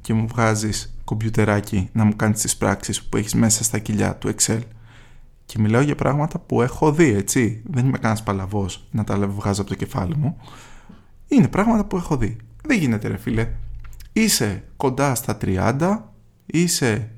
και 0.00 0.14
μου 0.14 0.26
βγάζεις 0.26 0.98
κομπιουτεράκι 1.04 1.88
να 1.92 2.04
μου 2.04 2.16
κάνεις 2.16 2.40
τις 2.40 2.56
πράξεις 2.56 3.02
που 3.02 3.16
έχεις 3.16 3.34
μέσα 3.34 3.64
στα 3.64 3.78
κοιλιά 3.78 4.16
του 4.16 4.34
Excel 4.36 4.60
και 5.46 5.58
μιλάω 5.58 5.80
για 5.80 5.94
πράγματα 5.94 6.38
που 6.38 6.62
έχω 6.62 6.92
δει, 6.92 7.08
έτσι. 7.12 7.62
Δεν 7.64 7.86
είμαι 7.86 7.98
κανένας 7.98 8.22
παλαβός 8.22 8.88
να 8.90 9.04
τα 9.04 9.18
βγάζω 9.18 9.60
από 9.60 9.70
το 9.70 9.76
κεφάλι 9.76 10.16
μου. 10.16 10.36
Είναι 11.28 11.48
πράγματα 11.48 11.84
που 11.84 11.96
έχω 11.96 12.16
δει. 12.16 12.36
Δεν 12.62 12.78
γίνεται 12.78 13.08
ρε 13.08 13.16
φίλε. 13.16 13.48
Είσαι 14.12 14.64
κοντά 14.76 15.14
στα 15.14 15.36
30, 15.40 15.98
είσαι 16.46 17.10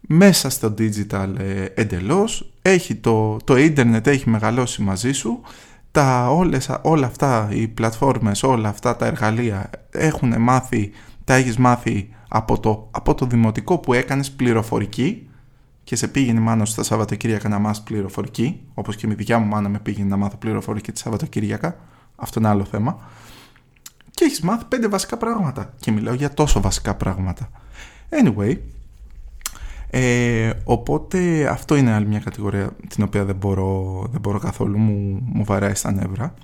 μέσα 0.00 0.50
στο 0.50 0.74
digital 0.78 1.34
ε, 1.38 1.64
εντελώς, 1.74 2.52
έχει 2.62 2.94
το, 2.94 3.36
το 3.44 3.56
ίντερνετ 3.56 4.06
έχει 4.06 4.30
μεγαλώσει 4.30 4.82
μαζί 4.82 5.12
σου, 5.12 5.40
τα, 5.94 6.30
όλες, 6.30 6.70
όλα 6.82 7.06
αυτά 7.06 7.48
οι 7.50 7.68
πλατφόρμες, 7.68 8.42
όλα 8.42 8.68
αυτά 8.68 8.96
τα 8.96 9.06
εργαλεία 9.06 9.70
έχουν 9.90 10.40
μάθει, 10.40 10.90
τα 11.24 11.34
έχεις 11.34 11.56
μάθει 11.56 12.10
από 12.28 12.60
το, 12.60 12.88
από 12.90 13.14
το 13.14 13.26
δημοτικό 13.26 13.78
που 13.78 13.92
έκανες 13.92 14.30
πληροφορική 14.30 15.28
και 15.84 15.96
σε 15.96 16.08
πήγαινε 16.08 16.40
μάνα 16.40 16.64
στα 16.64 16.82
Σαββατοκύριακα 16.82 17.48
να 17.48 17.58
μάθεις 17.58 17.80
πληροφορική, 17.80 18.60
όπως 18.74 18.96
και 18.96 19.06
η 19.10 19.14
δικιά 19.14 19.38
μου 19.38 19.46
μάνα 19.46 19.68
με 19.68 19.78
πήγαινε 19.78 20.08
να 20.08 20.16
μάθω 20.16 20.36
πληροφορική 20.36 20.92
τη 20.92 20.98
Σαββατοκύριακα, 20.98 21.76
αυτό 22.16 22.40
είναι 22.40 22.48
άλλο 22.48 22.64
θέμα. 22.64 22.98
Και 24.10 24.24
έχεις 24.24 24.40
μάθει 24.40 24.64
πέντε 24.64 24.88
βασικά 24.88 25.16
πράγματα. 25.16 25.74
Και 25.80 25.90
μιλάω 25.90 26.14
για 26.14 26.34
τόσο 26.34 26.60
βασικά 26.60 26.94
πράγματα. 26.94 27.50
Anyway, 28.10 28.56
ε, 29.96 30.52
οπότε 30.64 31.48
αυτό 31.48 31.76
είναι 31.76 31.92
άλλη 31.92 32.06
μια 32.06 32.18
κατηγορία 32.18 32.76
την 32.88 33.04
οποία 33.04 33.24
δεν 33.24 33.36
μπορώ, 33.36 34.02
δεν 34.10 34.20
μπορώ 34.20 34.38
καθόλου, 34.38 34.78
μου, 34.78 35.22
μου 35.32 35.44
βαράει 35.44 35.74
στα 35.74 35.92
νεύρα. 35.92 36.34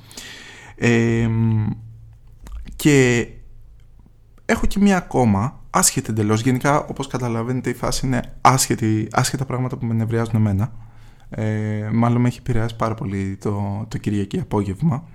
Ε, 0.74 1.28
και 2.76 3.26
έχω 4.44 4.66
και 4.66 4.78
μια 4.78 4.96
ακόμα, 4.96 5.60
άσχετη 5.70 6.10
εντελώς. 6.10 6.40
Γενικά, 6.40 6.84
όπως 6.84 7.06
καταλαβαίνετε, 7.06 7.70
η 7.70 7.74
φάση 7.74 8.06
είναι 8.06 8.22
άσχετη, 8.40 9.08
άσχετα 9.10 9.44
πράγματα 9.44 9.76
που 9.76 9.86
με 9.86 9.94
νευριάζουν 9.94 10.34
εμένα. 10.34 10.72
Ε, 11.30 11.88
μάλλον 11.92 12.20
με 12.20 12.28
έχει 12.28 12.38
επηρεάσει 12.38 12.76
πάρα 12.76 12.94
πολύ 12.94 13.36
το, 13.40 13.84
το 13.88 13.98
Κυριακή 13.98 14.40
απόγευμα. 14.40 15.08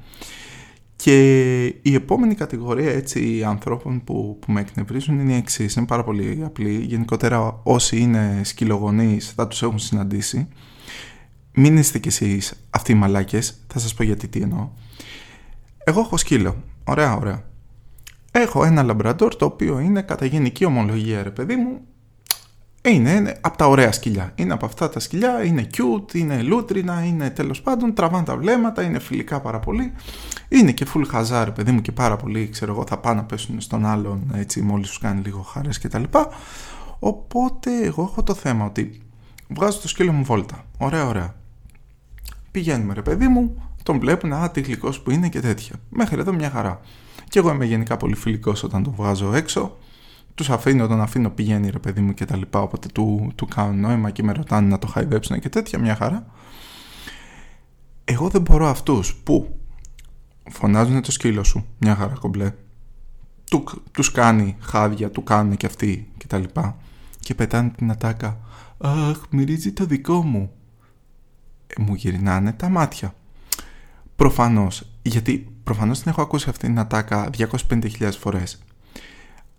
Και 1.05 1.65
η 1.65 1.93
επόμενη 1.93 2.35
κατηγορία 2.35 2.91
έτσι, 2.91 3.43
ανθρώπων 3.43 4.03
που, 4.03 4.37
που 4.41 4.51
με 4.51 4.59
εκνευρίζουν 4.59 5.19
είναι 5.19 5.33
η 5.33 5.35
εξής. 5.35 5.75
Είναι 5.75 5.85
πάρα 5.85 6.03
πολύ 6.03 6.41
απλή. 6.45 6.73
Γενικότερα 6.73 7.59
όσοι 7.63 7.97
είναι 7.99 8.41
σκυλογονείς 8.43 9.33
θα 9.35 9.47
τους 9.47 9.61
έχουν 9.61 9.79
συναντήσει. 9.79 10.47
Μην 11.53 11.77
είστε 11.77 11.99
κι 11.99 12.07
εσείς 12.07 12.67
αυτοί 12.69 12.91
οι 12.91 12.95
μαλάκες. 12.95 13.65
Θα 13.67 13.79
σας 13.79 13.93
πω 13.93 14.03
γιατί 14.03 14.27
τι 14.27 14.41
εννοώ. 14.41 14.69
Εγώ 15.83 15.99
έχω 15.99 16.17
σκύλο. 16.17 16.63
Ωραία, 16.83 17.15
ωραία. 17.15 17.43
Έχω 18.31 18.63
ένα 18.63 18.83
λαμπραντόρ 18.83 19.35
το 19.35 19.45
οποίο 19.45 19.79
είναι 19.79 20.01
κατά 20.01 20.25
γενική 20.25 20.65
ομολογία 20.65 21.23
ρε 21.23 21.31
παιδί 21.31 21.55
μου 21.55 21.81
είναι, 22.89 23.11
είναι 23.11 23.37
από 23.41 23.57
τα 23.57 23.67
ωραία 23.67 23.91
σκυλιά. 23.91 24.31
Είναι 24.35 24.53
από 24.53 24.65
αυτά 24.65 24.89
τα 24.89 24.99
σκυλιά, 24.99 25.43
είναι 25.43 25.67
cute, 25.77 26.13
είναι 26.13 26.41
λούτρινα, 26.41 27.03
είναι 27.05 27.29
τέλος 27.29 27.61
πάντων, 27.61 27.93
τραβάνε 27.93 28.25
τα 28.25 28.37
βλέμματα, 28.37 28.81
είναι 28.81 28.99
φιλικά 28.99 29.41
πάρα 29.41 29.59
πολύ. 29.59 29.91
Είναι 30.49 30.71
και 30.71 30.87
full 30.93 31.03
χαζάρι, 31.07 31.51
παιδί 31.51 31.71
μου, 31.71 31.81
και 31.81 31.91
πάρα 31.91 32.15
πολύ, 32.15 32.49
ξέρω 32.49 32.71
εγώ, 32.71 32.85
θα 32.87 32.97
πάνε 32.97 33.15
να 33.15 33.25
πέσουν 33.25 33.61
στον 33.61 33.85
άλλον 33.85 34.31
έτσι 34.35 34.61
μόλις 34.61 34.89
σου 34.89 34.99
κάνει 34.99 35.21
λίγο 35.21 35.41
χαρές 35.41 35.79
κτλ. 35.79 36.03
Οπότε 36.99 37.71
εγώ 37.83 38.03
έχω 38.03 38.23
το 38.23 38.33
θέμα 38.33 38.65
ότι 38.65 39.01
βγάζω 39.47 39.79
το 39.79 39.87
σκύλο 39.87 40.11
μου 40.11 40.23
βόλτα. 40.23 40.65
Ωραία, 40.77 41.07
ωραία. 41.07 41.35
Πηγαίνουμε 42.51 42.93
ρε 42.93 43.01
παιδί 43.01 43.27
μου, 43.27 43.63
τον 43.83 43.99
βλέπουν, 43.99 44.33
α, 44.33 44.49
τι 44.49 44.61
γλυκός 44.61 44.99
που 44.99 45.11
είναι 45.11 45.29
και 45.29 45.39
τέτοια. 45.39 45.75
Μέχρι 45.89 46.19
εδώ 46.19 46.33
μια 46.33 46.49
χαρά. 46.49 46.79
Και 47.29 47.39
εγώ 47.39 47.49
είμαι 47.49 47.65
γενικά 47.65 47.97
πολύ 47.97 48.15
φιλικός 48.15 48.63
όταν 48.63 48.83
τον 48.83 48.93
βγάζω 48.97 49.33
έξω 49.33 49.77
τους 50.35 50.49
αφήνω, 50.49 50.87
τον 50.87 51.01
αφήνω 51.01 51.29
πηγαίνει 51.29 51.69
ρε 51.69 51.79
παιδί 51.79 52.01
μου 52.01 52.13
και 52.13 52.25
τα 52.25 52.35
λοιπά 52.37 52.61
οπότε 52.61 52.87
του, 52.93 53.31
του 53.35 53.45
κάνω 53.45 53.71
νόημα 53.71 54.11
και 54.11 54.23
με 54.23 54.31
ρωτάνε 54.31 54.67
να 54.67 54.79
το 54.79 54.87
χαϊδέψουν 54.87 55.39
και 55.39 55.49
τέτοια 55.49 55.79
μια 55.79 55.95
χαρά. 55.95 56.25
Εγώ 58.03 58.29
δεν 58.29 58.41
μπορώ 58.41 58.67
αυτούς 58.67 59.15
που 59.15 59.59
φωνάζουν 60.49 61.01
το 61.01 61.11
σκύλο 61.11 61.43
σου 61.43 61.65
μια 61.77 61.95
χαρά 61.95 62.13
κομπλέ. 62.19 62.53
Του, 63.49 63.63
τους 63.91 64.11
κάνει 64.11 64.57
χάδια, 64.59 65.11
του 65.11 65.23
κάνουν 65.23 65.57
και 65.57 65.65
αυτοί 65.65 66.11
και 66.17 66.27
τα 66.27 66.37
λοιπά 66.37 66.77
και 67.19 67.35
πετάνε 67.35 67.69
την 67.69 67.91
ατάκα. 67.91 68.39
Αχ 68.77 69.21
μυρίζει 69.29 69.71
το 69.71 69.85
δικό 69.85 70.23
μου 70.23 70.51
ε, 71.67 71.81
μου 71.81 71.93
γυρνάνε 71.93 72.53
τα 72.53 72.69
μάτια. 72.69 73.15
Προφανώς 74.15 74.83
γιατί 75.01 75.55
προφανώς 75.63 75.99
την 75.99 76.11
έχω 76.11 76.21
ακούσει 76.21 76.49
αυτή 76.49 76.67
την 76.67 76.79
ατάκα 76.79 77.29
250.000 77.37 78.11
φορές. 78.19 78.63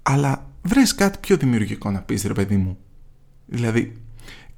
Αλλά 0.03 0.51
βρες 0.67 0.95
κάτι 0.95 1.19
πιο 1.19 1.37
δημιουργικό 1.37 1.91
να 1.91 2.01
πεις 2.01 2.25
ρε 2.25 2.33
παιδί 2.33 2.57
μου. 2.57 2.79
Δηλαδή, 3.47 4.03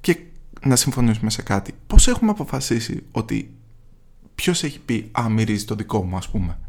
και 0.01 0.17
να 0.61 0.75
συμφωνήσουμε 0.75 1.29
σε 1.29 1.41
κάτι. 1.41 1.73
Πώς 1.87 2.07
έχουμε 2.07 2.31
αποφασίσει 2.31 3.03
ότι 3.11 3.53
ποιος 4.35 4.63
έχει 4.63 4.79
πει 4.79 5.09
«Α, 5.19 5.29
μυρίζει 5.29 5.65
το 5.65 5.75
δικό 5.75 6.03
μου» 6.03 6.17
ας 6.17 6.29
πούμε. 6.29 6.59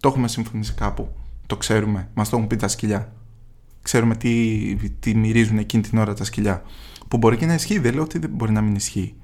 Το 0.00 0.08
έχουμε 0.08 0.28
συμφωνήσει 0.28 0.72
κάπου. 0.72 1.12
Το 1.46 1.56
ξέρουμε. 1.56 2.08
Μας 2.14 2.28
το 2.28 2.36
έχουν 2.36 2.48
πει 2.48 2.56
τα 2.56 2.68
σκυλιά. 2.68 3.12
Ξέρουμε 3.82 4.16
τι, 4.16 4.76
τι 5.00 5.14
μυρίζουν 5.14 5.58
εκείνη 5.58 5.82
την 5.82 5.98
ώρα 5.98 6.14
τα 6.14 6.24
σκυλιά. 6.24 6.62
Που 7.08 7.16
μπορεί 7.16 7.36
και 7.36 7.46
να 7.46 7.54
ισχύει, 7.54 7.78
δεν 7.78 7.94
λέω 7.94 8.02
ότι 8.02 8.18
δεν 8.18 8.30
μπορεί 8.30 8.52
να 8.52 8.60
μην 8.60 8.74
ισχύει. 8.74 9.14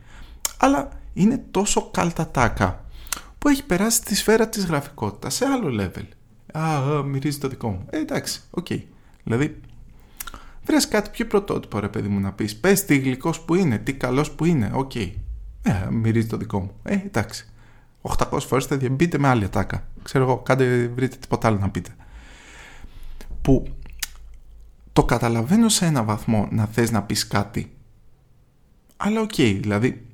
Αλλά 0.59 0.89
είναι 1.13 1.45
τόσο 1.51 1.91
καλτατάκα 1.91 2.85
που 3.39 3.49
έχει 3.49 3.65
περάσει 3.65 3.97
στη 3.97 4.15
σφαίρα 4.15 4.49
της 4.49 4.65
γραφικότητας 4.65 5.35
σε 5.35 5.45
άλλο 5.45 5.83
level. 5.83 6.05
Α, 6.53 6.77
α 6.77 7.03
μυρίζει 7.03 7.39
το 7.39 7.49
δικό 7.49 7.69
μου. 7.69 7.87
Ε, 7.91 7.99
εντάξει, 7.99 8.41
OK. 8.51 8.67
Okay. 8.71 8.81
Δηλαδή, 9.25 9.61
βρες 10.65 10.89
κάτι 10.89 11.11
πιο 11.11 11.27
πρωτότυπο 11.27 11.79
ρε 11.79 11.89
παιδί 11.89 12.09
μου 12.09 12.21
να 12.21 12.33
πεις. 12.33 12.57
Πες 12.57 12.85
τι 12.85 12.99
γλυκός 12.99 13.41
που 13.41 13.55
είναι, 13.55 13.79
τι 13.79 13.95
καλός 13.95 14.31
που 14.31 14.45
είναι. 14.45 14.71
OK. 14.75 14.91
Okay. 14.95 15.13
Ε, 15.63 15.91
μυρίζει 15.91 16.27
το 16.27 16.37
δικό 16.37 16.61
μου. 16.61 16.73
Ε, 16.83 16.95
εντάξει. 16.95 17.49
800 18.03 18.39
φορές 18.41 18.65
θα 18.65 18.79
μπείτε 18.91 19.19
με 19.19 19.29
άλλη 19.29 19.45
ατάκα. 19.45 19.87
Ξέρω 20.03 20.25
εγώ, 20.25 20.39
κάντε, 20.39 20.87
βρείτε 20.87 21.17
τίποτα 21.17 21.49
άλλο 21.49 21.59
να 21.59 21.71
πείτε. 21.71 21.91
Που 23.43 23.67
το 24.93 25.05
καταλαβαίνω 25.05 25.69
σε 25.69 25.87
ένα 25.87 26.03
βαθμό 26.03 26.49
να 26.51 26.67
θες 26.67 26.91
να 26.91 27.03
πεις 27.03 27.27
κάτι. 27.27 27.73
Αλλά 28.97 29.21
OK, 29.21 29.31
okay, 29.37 29.59
δηλαδή, 29.61 30.07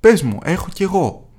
πες 0.00 0.22
μου, 0.22 0.38
έχω 0.42 0.68
κι 0.72 0.82
εγώ. 0.82 1.30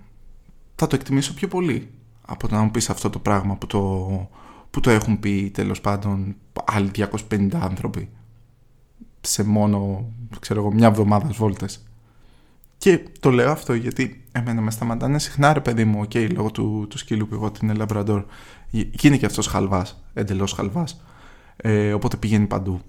Θα 0.76 0.88
το 0.88 0.96
εκτιμήσω 0.96 1.34
πιο 1.34 1.48
πολύ 1.48 1.92
από 2.22 2.48
το 2.48 2.56
να 2.56 2.62
μου 2.62 2.72
πεις 2.72 2.90
αυτό 2.90 3.10
το 3.10 3.20
πράγμα 3.20 3.56
που 3.56 3.68
το, 3.68 4.30
που 4.70 4.80
το 4.80 4.90
έχουν 4.90 5.20
πει 5.20 5.52
τέλος 5.54 5.82
πάντων 5.82 6.36
άλλοι 6.66 6.92
250 7.30 7.50
άνθρωποι 7.54 8.10
σε 9.22 9.44
μόνο, 9.44 10.10
ξέρω 10.40 10.60
εγώ, 10.60 10.74
μια 10.74 10.88
εβδομάδα 10.88 11.30
βόλτες. 11.32 11.82
Και 12.78 13.04
το 13.20 13.32
λέω 13.32 13.52
αυτό 13.52 13.74
γιατί 13.74 14.24
εμένα 14.32 14.62
με 14.62 14.72
σταματάνε 14.72 15.20
συχνά 15.20 15.54
ρε 15.54 15.60
παιδί 15.60 15.86
μου, 15.86 16.04
okay, 16.04 16.32
λόγω 16.34 16.52
του, 16.52 16.86
του 16.90 16.98
σκύλου 16.98 17.28
που 17.28 17.34
εγώ 17.34 17.52
την 17.52 17.76
Λαμπραντόρ. 17.76 18.26
Και 18.72 19.08
είναι 19.08 19.18
και 19.18 19.26
αυτός 19.26 19.48
χαλβάς, 19.48 20.04
εντελώς 20.14 20.52
χαλβάς. 20.52 21.02
Ε, 21.56 21.94
οπότε 21.94 22.18
πηγαίνει 22.18 22.46
παντού. 22.46 22.82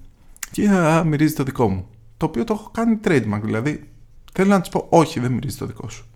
Και 0.50 0.68
α, 0.68 1.04
μυρίζει 1.04 1.34
το 1.34 1.42
δικό 1.42 1.68
μου. 1.68 1.86
Το 2.16 2.26
οποίο 2.26 2.44
το 2.44 2.52
έχω 2.52 2.70
κάνει 2.70 2.98
trademark, 3.04 3.40
δηλαδή 3.42 3.90
θέλω 4.32 4.48
να 4.48 4.60
του 4.60 4.70
πω 4.70 4.86
όχι 4.88 5.20
δεν 5.20 5.32
μυρίζει 5.32 5.56
το 5.56 5.66
δικό 5.66 5.88
σου. 5.88 6.06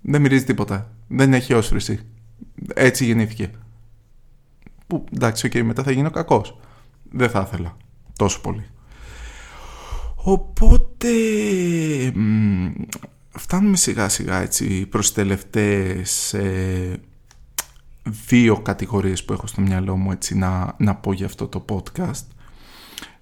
Δεν 0.00 0.20
μυρίζει 0.20 0.44
τίποτα. 0.44 0.92
Δεν 1.08 1.34
έχει 1.34 1.52
όσφρηση. 1.52 2.00
Έτσι 2.74 3.04
γεννήθηκε. 3.04 3.50
Που 4.92 5.04
εντάξει, 5.14 5.48
okay, 5.52 5.62
μετά 5.62 5.82
θα 5.82 5.90
γίνω 5.90 6.10
κακός. 6.10 6.58
Δεν 7.10 7.30
θα 7.30 7.44
ήθελα 7.46 7.76
τόσο 8.16 8.40
πολύ. 8.40 8.66
Οπότε 10.14 11.08
φτάνουμε 13.28 13.76
σιγά 13.76 14.08
σιγά 14.08 14.40
έτσι 14.40 14.86
προς 14.86 15.12
τελευταίες 15.12 16.34
ε, 16.34 17.00
δύο 18.02 18.60
κατηγορίες 18.60 19.24
που 19.24 19.32
έχω 19.32 19.46
στο 19.46 19.60
μυαλό 19.60 19.96
μου 19.96 20.12
έτσι 20.12 20.36
να, 20.36 20.74
να 20.78 20.94
πω 20.94 21.12
για 21.12 21.26
αυτό 21.26 21.48
το 21.48 21.64
podcast. 21.68 22.24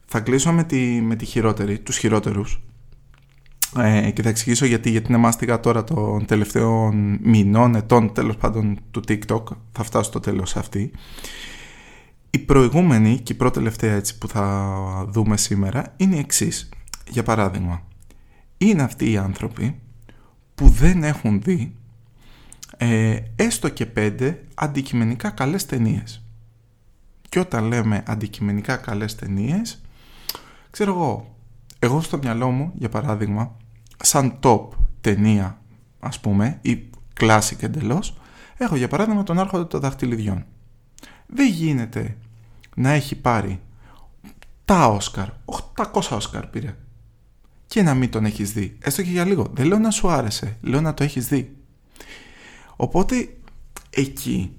Θα 0.05 0.21
κλείσω 0.21 0.53
με 0.53 0.65
τη, 0.65 1.01
με 1.01 1.17
τη 1.17 1.25
χειρότερη, 1.25 1.79
τους 1.79 1.97
χειρότερους 1.97 2.63
ε, 3.77 4.11
και 4.11 4.23
θα 4.23 4.29
εξηγήσω 4.29 4.67
γιατί, 4.67 4.91
γιατί 4.91 5.09
είναι 5.09 5.19
μάστιγα 5.19 5.61
τώρα 5.61 5.85
των 5.85 6.25
τελευταίων 6.25 7.19
μηνών, 7.23 7.75
ετών 7.75 8.13
τέλος 8.13 8.37
πάντων 8.37 8.79
του 8.91 9.03
TikTok. 9.09 9.43
Θα 9.73 9.83
φτάσω 9.83 10.11
στο 10.11 10.21
τέλος 10.21 10.57
αυτή. 10.57 10.91
Η 12.31 12.39
προηγούμενη 12.39 13.19
και 13.19 13.33
η 13.33 13.37
πρώτη 13.37 13.55
τελευταία 13.55 13.95
έτσι 13.95 14.19
που 14.19 14.29
θα 14.29 15.05
δούμε 15.09 15.37
σήμερα 15.37 15.95
είναι 15.97 16.17
η 16.17 16.19
εξής. 16.19 16.69
Για 17.09 17.23
παράδειγμα, 17.23 17.83
είναι 18.59 18.83
αυτοί 18.83 19.11
οι 19.11 19.17
άνθρωποι 19.17 19.81
που 20.55 20.69
δεν 20.69 21.03
έχουν 21.03 21.41
δει 21.43 21.75
ε, 22.77 23.19
έστω 23.37 23.69
και 23.69 23.87
πέντε 23.87 24.45
αντικειμενικά 24.55 25.31
καλές 25.31 25.67
ταινίες. 25.67 26.23
Και 27.29 27.39
όταν 27.39 27.65
λέμε 27.65 28.03
αντικειμενικά 28.07 28.77
καλές 28.77 29.15
ταινίες, 29.15 29.83
ξέρω 30.71 30.93
εγώ, 30.93 31.37
εγώ 31.79 32.01
στο 32.01 32.19
μυαλό 32.19 32.51
μου, 32.51 32.73
για 32.75 32.89
παράδειγμα, 32.89 33.57
σαν 34.03 34.39
top 34.43 34.69
ταινία, 35.01 35.61
ας 36.01 36.21
πούμε, 36.21 36.59
ή 36.63 36.91
classic 37.21 37.63
εντελώς, 37.63 38.17
έχω 38.57 38.77
για 38.77 38.89
παράδειγμα 38.89 39.23
τον 39.23 39.39
Άρχοντα 39.39 39.67
των 39.67 39.81
Δαχτυλιδιών. 39.81 40.45
Δεν 41.33 41.49
γίνεται 41.49 42.17
να 42.75 42.91
έχει 42.91 43.17
πάρει 43.17 43.61
τα 44.65 44.87
Όσκαρ, 44.87 45.29
800 45.75 45.85
Όσκαρ 46.11 46.47
πήρε, 46.47 46.77
και 47.67 47.83
να 47.83 47.95
μην 47.95 48.11
τον 48.11 48.25
έχεις 48.25 48.53
δει, 48.53 48.77
έστω 48.81 49.03
και 49.03 49.11
για 49.11 49.25
λίγο. 49.25 49.51
Δεν 49.55 49.67
λέω 49.67 49.79
να 49.79 49.91
σου 49.91 50.09
άρεσε, 50.09 50.57
λέω 50.61 50.81
να 50.81 50.95
το 50.95 51.05
έχεις 51.05 51.29
δει. 51.29 51.57
Οπότε 52.77 53.35
εκεί 53.91 54.53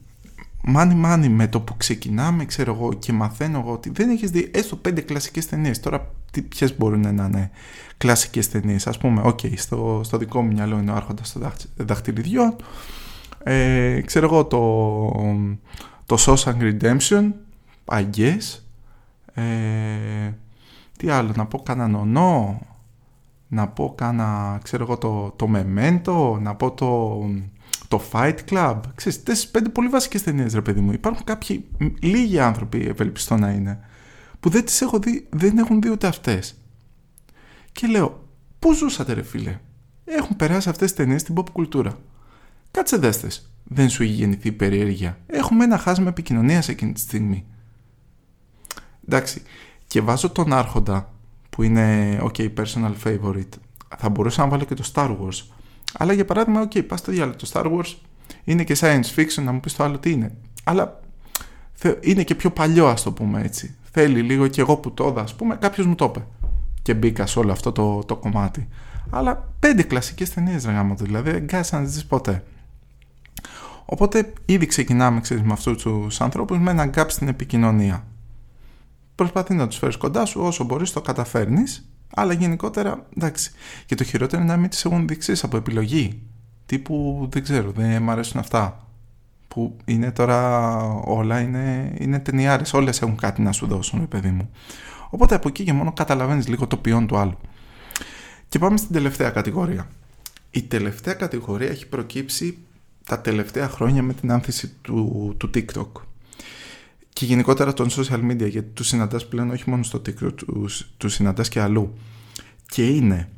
μάνι 0.63 0.95
μάνι 0.95 1.29
με 1.29 1.47
το 1.47 1.59
που 1.59 1.77
ξεκινάμε 1.77 2.45
ξέρω 2.45 2.73
εγώ 2.73 2.93
και 2.93 3.13
μαθαίνω 3.13 3.59
εγώ 3.59 3.71
ότι 3.71 3.89
δεν 3.89 4.09
έχεις 4.09 4.31
δει 4.31 4.51
έστω 4.53 4.75
πέντε 4.75 5.01
κλασικές 5.01 5.47
ταινίες 5.47 5.79
τώρα 5.79 6.11
τι, 6.31 6.41
ποιες 6.41 6.77
μπορούν 6.77 6.99
να 6.99 7.25
είναι 7.25 7.51
κλασικές 7.97 8.49
ταινίες. 8.49 8.87
Ας 8.87 8.97
πούμε, 8.97 9.21
ok, 9.25 9.57
στο, 9.57 10.01
στο 10.03 10.17
δικό 10.17 10.41
μου 10.41 10.51
μυαλό 10.51 10.77
είναι 10.77 10.91
ο 10.91 10.95
Άρχοντας 10.95 11.31
των 11.31 11.51
Δαχτυλιδιών. 11.75 12.55
Ε, 13.43 14.01
ξέρω 14.01 14.25
εγώ 14.25 14.45
το, 14.45 14.59
το 16.11 16.17
Shawshank 16.19 16.57
Redemption, 16.61 17.31
I 17.85 18.05
guess. 18.15 18.59
Ε, 19.33 20.31
τι 20.97 21.09
άλλο, 21.09 21.31
να 21.35 21.45
πω 21.45 21.59
κανένα 21.59 21.87
νονό, 21.87 22.61
να 23.47 23.67
πω 23.67 23.93
κάνα, 23.97 24.59
ξέρω 24.63 24.83
εγώ, 24.83 24.97
το, 24.97 25.33
το 25.35 25.49
Memento, 25.55 26.39
να 26.39 26.55
πω 26.55 26.71
το, 26.71 27.21
το 27.87 28.01
Fight 28.11 28.35
Club. 28.49 28.79
Ξέρεις, 28.95 29.23
τέσσερις 29.23 29.51
πέντε 29.51 29.69
πολύ 29.69 29.87
βασικές 29.87 30.23
ταινίες, 30.23 30.53
ρε 30.53 30.61
παιδί 30.61 30.79
μου. 30.79 30.91
Υπάρχουν 30.91 31.23
κάποιοι, 31.23 31.65
λίγοι 32.01 32.39
άνθρωποι, 32.39 32.87
ευελπιστώ 32.87 33.37
να 33.37 33.51
είναι, 33.51 33.79
που 34.39 34.49
δεν 34.49 34.65
τις 34.65 34.81
έχω 34.81 34.99
δει, 34.99 35.27
δεν 35.29 35.57
έχουν 35.57 35.81
δει 35.81 35.89
ούτε 35.89 36.07
αυτές. 36.07 36.55
Και 37.71 37.87
λέω, 37.87 38.27
πού 38.59 38.73
ζούσατε 38.73 39.13
ρε 39.13 39.23
φίλε; 39.23 39.59
Έχουν 40.05 40.35
περάσει 40.35 40.69
αυτές 40.69 40.87
τις 40.87 40.97
ταινίες 40.97 41.21
στην 41.21 41.35
pop 41.37 41.49
κουλτούρα. 41.51 41.97
Κάτσε 42.71 42.97
δέστες. 42.97 43.51
Δεν 43.63 43.89
σου 43.89 44.03
έχει 44.03 44.11
γεννηθεί 44.11 44.47
η 44.47 44.51
περιέργεια. 44.51 45.17
Έχουμε 45.27 45.63
ένα 45.63 45.77
χάσμα 45.77 46.07
επικοινωνίας 46.07 46.67
εκείνη 46.69 46.93
τη 46.93 46.99
στιγμή. 46.99 47.45
Εντάξει. 49.07 49.41
Και 49.87 50.01
βάζω 50.01 50.29
τον 50.29 50.53
Άρχοντα 50.53 51.13
που 51.49 51.63
είναι 51.63 52.17
ok 52.21 52.53
personal 52.53 52.93
favorite. 53.03 53.49
Θα 53.97 54.09
μπορούσα 54.09 54.43
να 54.43 54.49
βάλω 54.49 54.63
και 54.63 54.73
το 54.73 54.91
Star 54.93 55.09
Wars. 55.09 55.43
Αλλά 55.93 56.13
για 56.13 56.25
παράδειγμα, 56.25 56.67
ok, 56.67 56.85
πας 56.87 56.99
στο 56.99 57.11
διάλογο. 57.11 57.35
Το 57.37 57.49
Star 57.53 57.65
Wars 57.65 57.95
είναι 58.43 58.63
και 58.63 58.77
science 58.79 59.15
fiction, 59.15 59.43
να 59.43 59.51
μου 59.51 59.59
πεις 59.59 59.75
το 59.75 59.83
άλλο 59.83 59.99
τι 59.99 60.11
είναι. 60.11 60.35
Αλλά 60.63 60.99
είναι 62.01 62.23
και 62.23 62.35
πιο 62.35 62.51
παλιό, 62.51 62.87
ας 62.87 63.03
το 63.03 63.11
πούμε 63.11 63.41
έτσι. 63.41 63.75
Θέλει 63.91 64.21
λίγο 64.21 64.47
και 64.47 64.61
εγώ 64.61 64.77
που 64.77 64.93
το 64.93 65.07
είδα, 65.07 65.21
ας 65.21 65.35
πούμε, 65.35 65.55
κάποιος 65.55 65.85
μου 65.85 65.95
το 65.95 66.05
είπε. 66.05 66.25
Και 66.81 66.93
μπήκα 66.93 67.25
σε 67.25 67.39
όλο 67.39 67.51
αυτό 67.51 67.71
το, 67.71 68.03
το 68.05 68.15
κομμάτι. 68.15 68.67
Αλλά 69.09 69.49
πέντε 69.59 69.83
κλασικές 69.83 70.33
ταινίες, 70.33 70.65
ρε 70.65 70.93
δηλαδή 70.95 71.31
δεν 71.31 71.47
κάθεσαι 71.47 71.75
να 71.75 71.83
τις 71.83 71.93
δεις 71.93 72.05
ποτέ. 72.05 72.43
Οπότε 73.93 74.33
ήδη 74.45 74.65
ξεκινάμε 74.65 75.19
ξέρεις, 75.19 75.43
με 75.43 75.53
αυτούς 75.53 75.81
τους 75.83 76.21
ανθρώπους 76.21 76.57
με 76.57 76.71
ένα 76.71 76.89
gap 76.95 77.05
στην 77.07 77.27
επικοινωνία. 77.27 78.07
Προσπαθεί 79.15 79.53
να 79.53 79.67
τους 79.67 79.77
φέρεις 79.77 79.97
κοντά 79.97 80.25
σου 80.25 80.41
όσο 80.41 80.63
μπορείς, 80.63 80.91
το 80.91 81.01
καταφέρνεις, 81.01 81.89
αλλά 82.15 82.33
γενικότερα 82.33 83.07
εντάξει. 83.17 83.51
Και 83.85 83.95
το 83.95 84.03
χειρότερο 84.03 84.41
είναι 84.41 84.51
να 84.51 84.57
μην 84.57 84.69
τις 84.69 84.85
έχουν 84.85 85.07
δείξεις 85.07 85.43
από 85.43 85.57
επιλογή. 85.57 86.21
Τύπου 86.65 87.27
δεν 87.31 87.43
ξέρω, 87.43 87.71
δεν 87.71 88.03
μου 88.03 88.11
αρέσουν 88.11 88.39
αυτά. 88.39 88.87
Που 89.47 89.77
είναι 89.85 90.11
τώρα 90.11 90.77
όλα 90.93 91.39
είναι, 91.39 91.93
είναι 91.99 92.19
ταινιάρες. 92.19 92.73
Όλες 92.73 93.01
έχουν 93.01 93.15
κάτι 93.15 93.41
να 93.41 93.51
σου 93.51 93.67
δώσουν, 93.67 94.07
παιδί 94.07 94.29
μου. 94.29 94.49
Οπότε 95.09 95.35
από 95.35 95.47
εκεί 95.47 95.63
και 95.63 95.73
μόνο 95.73 95.93
καταλαβαίνεις 95.93 96.47
λίγο 96.47 96.67
το 96.67 96.77
ποιόν 96.77 97.07
του 97.07 97.17
άλλου. 97.17 97.37
Και 98.49 98.59
πάμε 98.59 98.77
στην 98.77 98.93
τελευταία 98.93 99.29
κατηγορία. 99.29 99.87
Η 100.51 100.61
τελευταία 100.61 101.13
κατηγορία 101.13 101.69
έχει 101.69 101.87
προκύψει 101.87 102.57
τα 103.05 103.19
τελευταία 103.19 103.69
χρόνια 103.69 104.03
με 104.03 104.13
την 104.13 104.31
άνθηση 104.31 104.67
του, 104.81 105.35
του 105.37 105.49
TikTok. 105.53 106.01
Και 107.13 107.25
γενικότερα 107.25 107.73
των 107.73 107.89
social 107.89 108.31
media 108.31 108.49
γιατί 108.49 108.69
τους 108.73 108.87
συναντάς 108.87 109.27
πλέον 109.27 109.49
όχι 109.49 109.69
μόνο 109.69 109.83
στο 109.83 110.01
TikTok, 110.05 110.33
τους, 110.35 110.93
τους 110.97 111.13
συναντάς 111.13 111.49
και 111.49 111.59
αλλού. 111.59 111.93
Και 112.65 112.87
είναι 112.87 113.29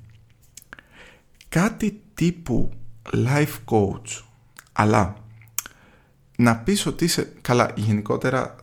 κάτι 1.50 2.02
τύπου 2.14 2.72
life 3.12 3.58
coach 3.66 4.24
αλλά 4.74 5.16
να 6.38 6.58
πεις 6.58 6.86
ότι 6.86 7.04
είσαι 7.04 7.34
καλά 7.42 7.72
γενικότερα 7.76 8.56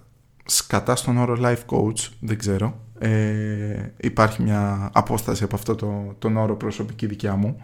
σκατά 0.44 0.96
στον 0.96 1.16
όρο 1.16 1.36
life 1.40 1.64
coach 1.66 2.08
δεν 2.20 2.38
ξέρω. 2.38 2.80
Ε, 2.98 3.92
υπάρχει 3.96 4.42
μια 4.42 4.90
απόσταση 4.92 5.44
από 5.44 5.54
αυτό 5.54 5.74
το, 5.74 6.14
τον 6.18 6.36
όρο 6.36 6.56
προσωπική 6.56 7.06
δικιά 7.06 7.36
μου 7.36 7.62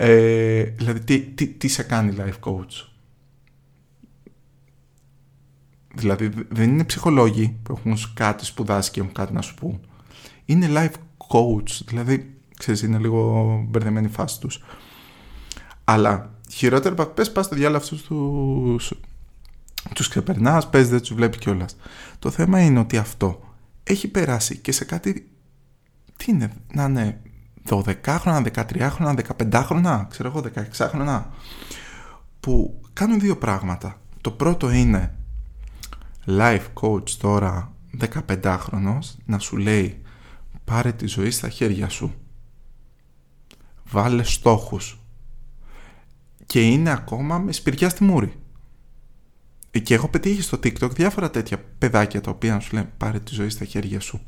ε, 0.00 0.62
δηλαδή, 0.62 1.00
τι, 1.00 1.20
τι, 1.20 1.46
τι 1.46 1.68
σε 1.68 1.82
κάνει 1.82 2.16
life 2.18 2.50
coach; 2.50 2.86
Δηλαδή, 5.94 6.30
δεν 6.48 6.68
είναι 6.68 6.84
ψυχολόγοι 6.84 7.58
που 7.62 7.72
έχουν 7.72 7.96
κάτι 8.14 8.44
σπουδάσει 8.44 8.90
και 8.90 9.00
έχουν 9.00 9.12
κάτι 9.12 9.32
να 9.32 9.42
σου 9.42 9.54
πούν. 9.54 9.80
Είναι 10.44 10.66
life 10.70 10.94
coach, 11.28 11.80
δηλαδή, 11.86 12.36
ξέρεις, 12.58 12.82
είναι 12.82 12.98
λίγο 12.98 13.44
μπερδεμένη 13.68 14.08
φάση 14.08 14.40
τους. 14.40 14.64
Αλλά 15.84 16.38
χειρότερα, 16.50 17.06
πες 17.06 17.32
πας 17.32 17.44
στο 17.44 17.54
διάλογο 17.54 17.82
αυτούς 17.82 18.02
τους, 18.02 18.92
τους 19.94 20.08
ξεπερνάς, 20.08 20.68
πες 20.68 20.88
δεν 20.88 21.00
τους 21.00 21.14
βλέπει 21.14 21.38
κιόλας. 21.38 21.76
Το 22.18 22.30
θέμα 22.30 22.62
είναι 22.62 22.78
ότι 22.78 22.96
αυτό 22.96 23.54
έχει 23.82 24.08
περάσει 24.08 24.56
και 24.56 24.72
σε 24.72 24.84
κάτι, 24.84 25.30
τι 26.16 26.32
είναι, 26.32 26.52
να 26.72 26.84
είναι 26.84 27.20
12χρονα, 27.68 28.42
13χρονα, 28.52 29.18
15χρονα, 29.38 30.06
ξέρω 30.08 30.28
εγώ 30.28 30.44
16χρονα, 30.54 31.22
που 32.40 32.80
κάνουν 32.92 33.20
δύο 33.20 33.36
πράγματα. 33.36 34.00
Το 34.20 34.30
πρώτο 34.30 34.70
είναι 34.70 35.14
life 36.26 36.66
coach 36.80 37.10
τώρα 37.10 37.72
15χρονος 38.00 39.14
να 39.24 39.38
σου 39.38 39.56
λέει 39.56 40.02
πάρε 40.64 40.92
τη 40.92 41.06
ζωή 41.06 41.30
στα 41.30 41.48
χέρια 41.48 41.88
σου. 41.88 42.14
Βάλε 43.84 44.22
στόχους. 44.22 45.00
Και 46.46 46.62
είναι 46.62 46.90
ακόμα 46.90 47.38
με 47.38 47.52
σπηριά 47.52 47.88
στη 47.88 48.04
μούρη. 48.04 48.32
Και 49.82 49.94
έχω 49.94 50.08
πετύχει 50.08 50.42
στο 50.42 50.56
TikTok 50.56 50.90
διάφορα 50.90 51.30
τέτοια 51.30 51.58
παιδάκια 51.78 52.20
τα 52.20 52.30
οποία 52.30 52.60
σου 52.60 52.74
λένε 52.74 52.92
πάρε 52.96 53.20
τη 53.20 53.34
ζωή 53.34 53.48
στα 53.48 53.64
χέρια 53.64 54.00
σου 54.00 54.20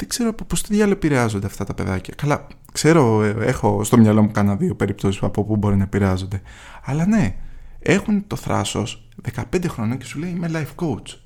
δεν 0.00 0.08
ξέρω 0.08 0.28
από 0.28 0.44
πώς 0.44 0.62
τη 0.62 0.72
διάλογο 0.74 0.96
επηρεάζονται 0.96 1.46
αυτά 1.46 1.64
τα 1.64 1.74
παιδάκια. 1.74 2.14
Καλά, 2.16 2.46
ξέρω, 2.72 3.22
ε, 3.22 3.36
έχω 3.40 3.84
στο 3.84 3.98
μυαλό 3.98 4.22
μου 4.22 4.30
κάνα 4.30 4.56
δύο 4.56 4.74
περιπτώσεις 4.74 5.22
από 5.22 5.44
πού 5.44 5.56
μπορεί 5.56 5.76
να 5.76 5.82
επηρεάζονται. 5.82 6.40
Αλλά 6.84 7.06
ναι, 7.06 7.36
έχουν 7.78 8.26
το 8.26 8.36
θράσος 8.36 9.08
15 9.52 9.64
χρονών 9.68 9.98
και 9.98 10.04
σου 10.04 10.18
λέει 10.18 10.30
είμαι 10.30 10.50
life 10.52 10.84
coach. 10.84 11.18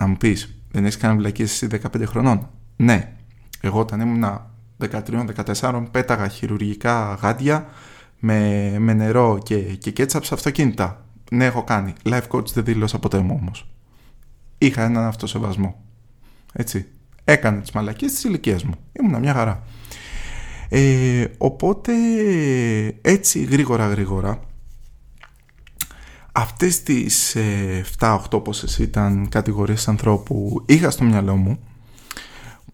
Να 0.00 0.06
μου 0.06 0.16
πεις, 0.16 0.62
δεν 0.70 0.84
έχεις 0.84 0.96
κάνει 0.96 1.18
βλακίες 1.18 1.50
εσύ 1.52 1.80
15 1.96 2.02
χρονών; 2.06 2.50
Ναι, 2.76 3.12
εγώ 3.60 3.80
όταν 3.80 4.00
ήμουν 4.00 4.24
13-14 5.58 5.84
πέταγα 5.90 6.28
χειρουργικά 6.28 7.18
γάντια 7.22 7.66
με, 8.18 8.74
με 8.78 8.92
νερό 8.92 9.38
και, 9.42 9.58
και 9.58 9.90
κέτσαπ 9.90 10.24
σε 10.24 10.34
αυτοκίνητα. 10.34 11.04
Ναι, 11.30 11.44
έχω 11.44 11.64
κάνει. 11.64 11.92
Life 12.04 12.28
coach 12.28 12.46
δεν 12.46 12.64
δήλωσα 12.64 12.98
ποτέ 12.98 13.18
μου 13.18 13.38
όμως. 13.40 13.68
Είχα 14.58 14.82
έναν 14.82 15.04
αυτοσεβασμό. 15.04 15.84
Έτσι. 16.52 16.86
Έκανα 17.30 17.60
τις 17.60 17.70
μαλακίες 17.70 18.12
της 18.12 18.24
ηλικίας 18.24 18.64
μου. 18.64 18.74
Ήμουνα 19.00 19.18
μια 19.18 19.32
χαρά. 19.34 19.62
Ε, 20.68 21.24
οπότε 21.38 21.92
έτσι 23.00 23.42
γρήγορα 23.44 23.86
γρήγορα 23.86 24.40
αυτές 26.32 26.82
τις 26.82 27.34
ε, 27.34 27.84
7-8 27.98 28.44
πόσες 28.44 28.78
ήταν 28.78 29.28
κατηγορίες 29.28 29.88
ανθρώπου 29.88 30.64
είχα 30.66 30.90
στο 30.90 31.04
μυαλό 31.04 31.36
μου 31.36 31.58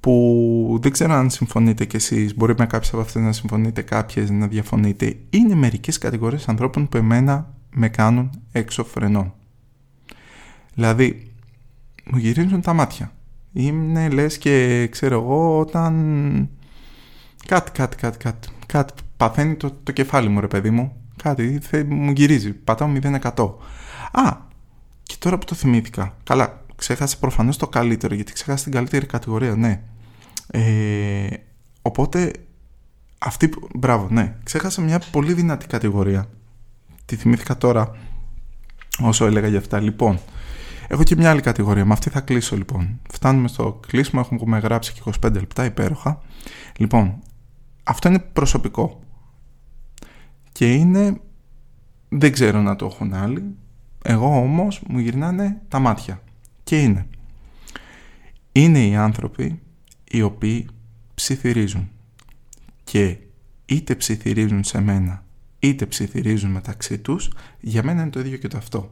που 0.00 0.78
δεν 0.82 0.92
ξέρω 0.92 1.12
αν 1.12 1.30
συμφωνείτε 1.30 1.84
κι 1.84 1.96
εσείς, 1.96 2.36
μπορεί 2.36 2.54
με 2.58 2.66
κάποιες 2.66 2.92
από 2.92 3.02
αυτές 3.02 3.22
να 3.22 3.32
συμφωνείτε, 3.32 3.82
κάποιες 3.82 4.30
να 4.30 4.46
διαφωνείτε, 4.46 5.16
είναι 5.30 5.54
μερικές 5.54 5.98
κατηγορίες 5.98 6.48
ανθρώπων 6.48 6.88
που 6.88 6.96
εμένα 6.96 7.54
με 7.70 7.88
κάνουν 7.88 8.30
έξω 8.52 8.84
φρενών. 8.84 9.32
Δηλαδή, 10.74 11.32
μου 12.04 12.18
γυρίζουν 12.18 12.60
τα 12.60 12.72
μάτια 12.72 13.12
είναι 13.54 14.08
λες 14.08 14.38
και 14.38 14.86
ξέρω 14.90 15.20
εγώ 15.20 15.58
όταν 15.58 16.48
κάτι, 17.46 17.70
κάτι, 17.70 17.96
κάτι, 17.96 18.18
κάτι, 18.18 18.48
κάτι 18.66 18.92
παθαίνει 19.16 19.54
το, 19.54 19.76
το 19.82 19.92
κεφάλι 19.92 20.28
μου 20.28 20.40
ρε 20.40 20.48
παιδί 20.48 20.70
μου. 20.70 20.96
Κάτι 21.22 21.58
θε, 21.62 21.84
μου 21.84 22.10
γυρίζει, 22.10 22.52
πατάω 22.52 22.92
0%. 23.02 23.54
Α, 24.12 24.36
και 25.02 25.14
τώρα 25.18 25.38
που 25.38 25.44
το 25.44 25.54
θυμήθηκα. 25.54 26.16
Καλά, 26.24 26.64
ξέχασε 26.76 27.16
προφανώς 27.16 27.56
το 27.56 27.68
καλύτερο 27.68 28.14
γιατί 28.14 28.32
ξέχασε 28.32 28.64
την 28.64 28.72
καλύτερη 28.72 29.06
κατηγορία, 29.06 29.56
ναι. 29.56 29.82
Ε, 30.50 31.26
οπότε 31.82 32.32
αυτή, 33.18 33.50
μπράβο, 33.74 34.08
ναι, 34.10 34.36
ξέχασα 34.42 34.82
μια 34.82 35.02
πολύ 35.10 35.32
δυνατή 35.32 35.66
κατηγορία. 35.66 36.28
Τη 37.04 37.16
θυμήθηκα 37.16 37.56
τώρα 37.56 37.96
όσο 39.00 39.26
έλεγα 39.26 39.48
για 39.48 39.58
αυτά. 39.58 39.80
Λοιπόν, 39.80 40.18
Έχω 40.88 41.02
και 41.02 41.16
μια 41.16 41.30
άλλη 41.30 41.40
κατηγορία. 41.40 41.84
Με 41.84 41.92
αυτή 41.92 42.10
θα 42.10 42.20
κλείσω 42.20 42.56
λοιπόν. 42.56 43.00
Φτάνουμε 43.12 43.48
στο 43.48 43.80
κλείσιμο. 43.86 44.28
Έχουμε 44.32 44.58
γράψει 44.58 44.92
και 44.92 45.00
25 45.04 45.32
λεπτά 45.32 45.64
υπέροχα. 45.64 46.22
Λοιπόν, 46.76 47.18
αυτό 47.84 48.08
είναι 48.08 48.18
προσωπικό. 48.18 49.00
Και 50.52 50.74
είναι. 50.74 51.20
Δεν 52.08 52.32
ξέρω 52.32 52.60
να 52.60 52.76
το 52.76 52.86
έχουν 52.86 53.14
άλλοι. 53.14 53.44
Εγώ 54.04 54.26
όμως 54.26 54.82
μου 54.88 54.98
γυρνάνε 54.98 55.60
τα 55.68 55.78
μάτια. 55.78 56.22
Και 56.64 56.80
είναι. 56.80 57.06
Είναι 58.52 58.86
οι 58.86 58.96
άνθρωποι 58.96 59.62
οι 60.04 60.22
οποίοι 60.22 60.68
ψιθυρίζουν. 61.14 61.88
Και 62.84 63.16
είτε 63.66 63.94
ψιθυρίζουν 63.94 64.64
σε 64.64 64.80
μένα 64.80 65.24
είτε 65.68 65.86
ψιθυρίζουν 65.86 66.50
μεταξύ 66.50 66.98
τους, 66.98 67.30
για 67.60 67.82
μένα 67.82 68.02
είναι 68.02 68.10
το 68.10 68.20
ίδιο 68.20 68.36
και 68.36 68.48
το 68.48 68.56
αυτό. 68.56 68.90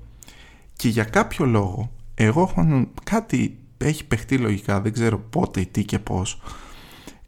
Και 0.83 0.89
για 0.89 1.05
κάποιο 1.05 1.47
λόγο, 1.47 1.91
εγώ 2.15 2.43
έχω 2.43 2.87
κάτι 3.05 3.59
έχει 3.79 4.07
παιχτεί 4.07 4.39
λογικά, 4.39 4.81
δεν 4.81 4.93
ξέρω 4.93 5.19
πότε, 5.19 5.65
τι 5.71 5.85
και 5.85 5.99
πώς. 5.99 6.41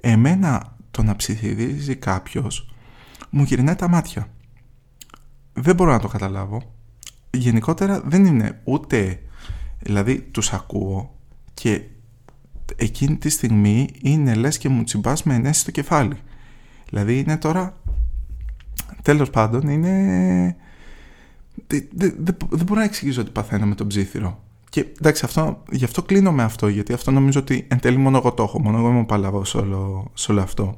Εμένα 0.01 0.77
το 0.91 1.03
να 1.03 1.17
ψιθυρίζει 1.17 1.97
κάποιος 1.97 2.75
μου 3.31 3.43
γυρνάει 3.43 3.75
τα 3.75 3.89
μάτια. 3.89 4.29
Δεν 5.53 5.75
μπορώ 5.75 5.91
να 5.91 5.99
το 5.99 6.09
καταλάβω. 6.09 6.75
Γενικότερα 7.31 8.01
δεν 8.01 8.25
είναι 8.25 8.61
ούτε... 8.65 9.21
Δηλαδή 9.81 10.21
τους 10.21 10.53
ακούω 10.53 11.19
και 11.55 11.83
εκείνη 12.77 13.17
τη 13.17 13.29
στιγμή 13.29 13.89
είναι 14.03 14.35
λες 14.35 14.59
και 14.59 14.69
μου 14.69 14.85
τσιμπάς 14.85 15.23
με 15.23 15.35
ενέσεις 15.35 15.63
στο 15.63 15.71
κεφάλι. 15.71 16.17
Δηλαδή 16.89 17.19
είναι 17.19 17.37
τώρα... 17.37 17.77
Τέλος 19.03 19.31
πάντων 19.31 19.69
είναι... 19.69 20.57
Δεν 21.67 21.89
δε, 21.93 22.11
δε, 22.19 22.33
μπορώ 22.65 22.81
να 22.81 22.85
εξηγήσω 22.85 23.21
ότι 23.21 23.31
παθαίνω 23.31 23.67
με 23.67 23.75
τον 23.75 23.87
ψήθυρο. 23.87 24.43
Και 24.71 24.87
εντάξει, 24.99 25.25
αυτό, 25.25 25.63
γι' 25.71 25.85
αυτό 25.85 26.03
κλείνω 26.03 26.33
με 26.33 26.43
αυτό, 26.43 26.69
γιατί 26.69 26.93
αυτό 26.93 27.11
νομίζω 27.11 27.41
ότι 27.41 27.67
εν 27.69 27.81
τέλει 27.81 27.97
μόνο 27.97 28.17
εγώ 28.17 28.33
το 28.33 28.43
έχω, 28.43 28.61
μόνο 28.61 28.79
εγώ 28.79 28.89
είμαι 28.89 29.05
παλαβός 29.05 29.49
σε 29.49 29.57
όλο, 29.57 30.11
σε 30.15 30.33
όλο 30.33 30.41
αυτό. 30.41 30.77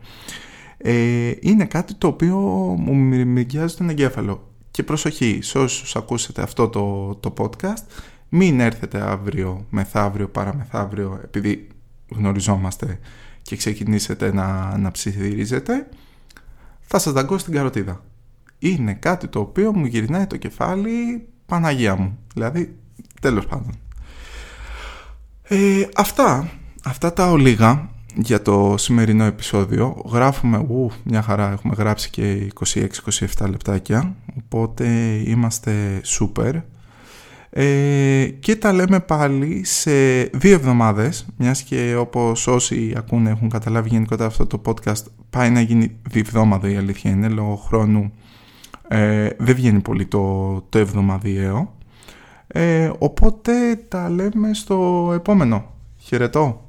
Ε, 0.79 1.33
είναι 1.41 1.65
κάτι 1.65 1.95
το 1.95 2.07
οποίο 2.07 2.37
μου 2.79 2.95
μυρμηγκιάζει 2.95 3.77
τον 3.77 3.89
εγκέφαλο. 3.89 4.51
Και 4.71 4.83
προσοχή, 4.83 5.39
σε 5.43 5.59
όσους 5.59 5.97
ακούσετε 5.97 6.43
αυτό 6.43 6.69
το, 6.69 7.15
το 7.15 7.35
podcast, 7.39 7.85
μην 8.29 8.61
έρθετε 8.61 9.01
αύριο, 9.01 9.67
μεθαύριο, 9.71 10.29
παραμεθαύριο, 10.29 11.21
επειδή 11.25 11.69
γνωριζόμαστε 12.09 12.99
και 13.43 13.57
ξεκινήσετε 13.57 14.33
να, 14.33 14.79
να 14.79 14.91
ψιθυρίζετε, 14.91 15.89
θα 16.81 16.99
σας 16.99 17.13
δαγκώσει 17.13 17.45
την 17.45 17.55
καροτίδα. 17.55 18.05
Είναι 18.59 18.95
κάτι 18.95 19.29
το 19.29 19.41
οποίο 19.41 19.73
μου 19.77 19.87
γυρνάει 19.87 20.27
το 20.27 20.37
κεφάλι 20.37 21.27
Παναγία 21.47 21.97
μου. 21.97 22.19
Δηλαδή, 22.35 22.77
τέλος 23.21 23.47
πάντων. 23.47 23.73
Ε, 25.43 25.87
αυτά, 25.97 26.51
αυτά 26.85 27.13
τα 27.13 27.31
ολίγα 27.31 27.91
για 28.15 28.43
το 28.43 28.75
σημερινό 28.79 29.25
επεισόδιο. 29.25 30.03
Γράφουμε, 30.13 30.59
ου, 30.59 30.91
μια 31.03 31.23
χαρά, 31.23 31.53
έχουμε 31.53 31.75
γράψει 31.79 32.11
και 32.11 32.53
26-27 33.37 33.49
λεπτάκια, 33.51 34.15
οπότε 34.37 34.87
είμαστε 35.25 36.01
super. 36.05 36.63
Ε, 37.51 38.27
και 38.41 38.57
τα 38.57 38.73
λέμε 38.73 39.01
πάλι 39.01 39.65
σε 39.65 40.23
δύο 40.23 40.55
εβδομάδες, 40.55 41.27
μιας 41.37 41.63
και 41.63 41.97
όπως 41.99 42.47
όσοι 42.47 42.93
ακούνε 42.97 43.31
έχουν 43.31 43.49
καταλάβει 43.49 43.89
γενικότερα 43.89 44.29
αυτό 44.29 44.47
το 44.47 44.63
podcast 44.65 45.03
πάει 45.31 45.51
να 45.51 45.61
γίνει 45.61 45.97
διβδόμαδο 46.09 46.67
η 46.67 46.77
αλήθεια 46.77 47.11
είναι, 47.11 47.29
λόγω 47.29 47.57
χρόνου 47.57 48.13
ε, 48.89 49.29
δεν 49.39 49.55
βγαίνει 49.55 49.81
πολύ 49.81 50.07
το, 50.07 50.55
το 50.69 50.79
εβδομαδιαίο. 50.79 51.75
Ε, 52.47 52.91
οπότε 52.99 53.77
τα 53.89 54.09
λέμε 54.09 54.55
στο 54.55 55.11
επόμενο. 55.15 55.65
Χαιρετώ. 55.99 56.66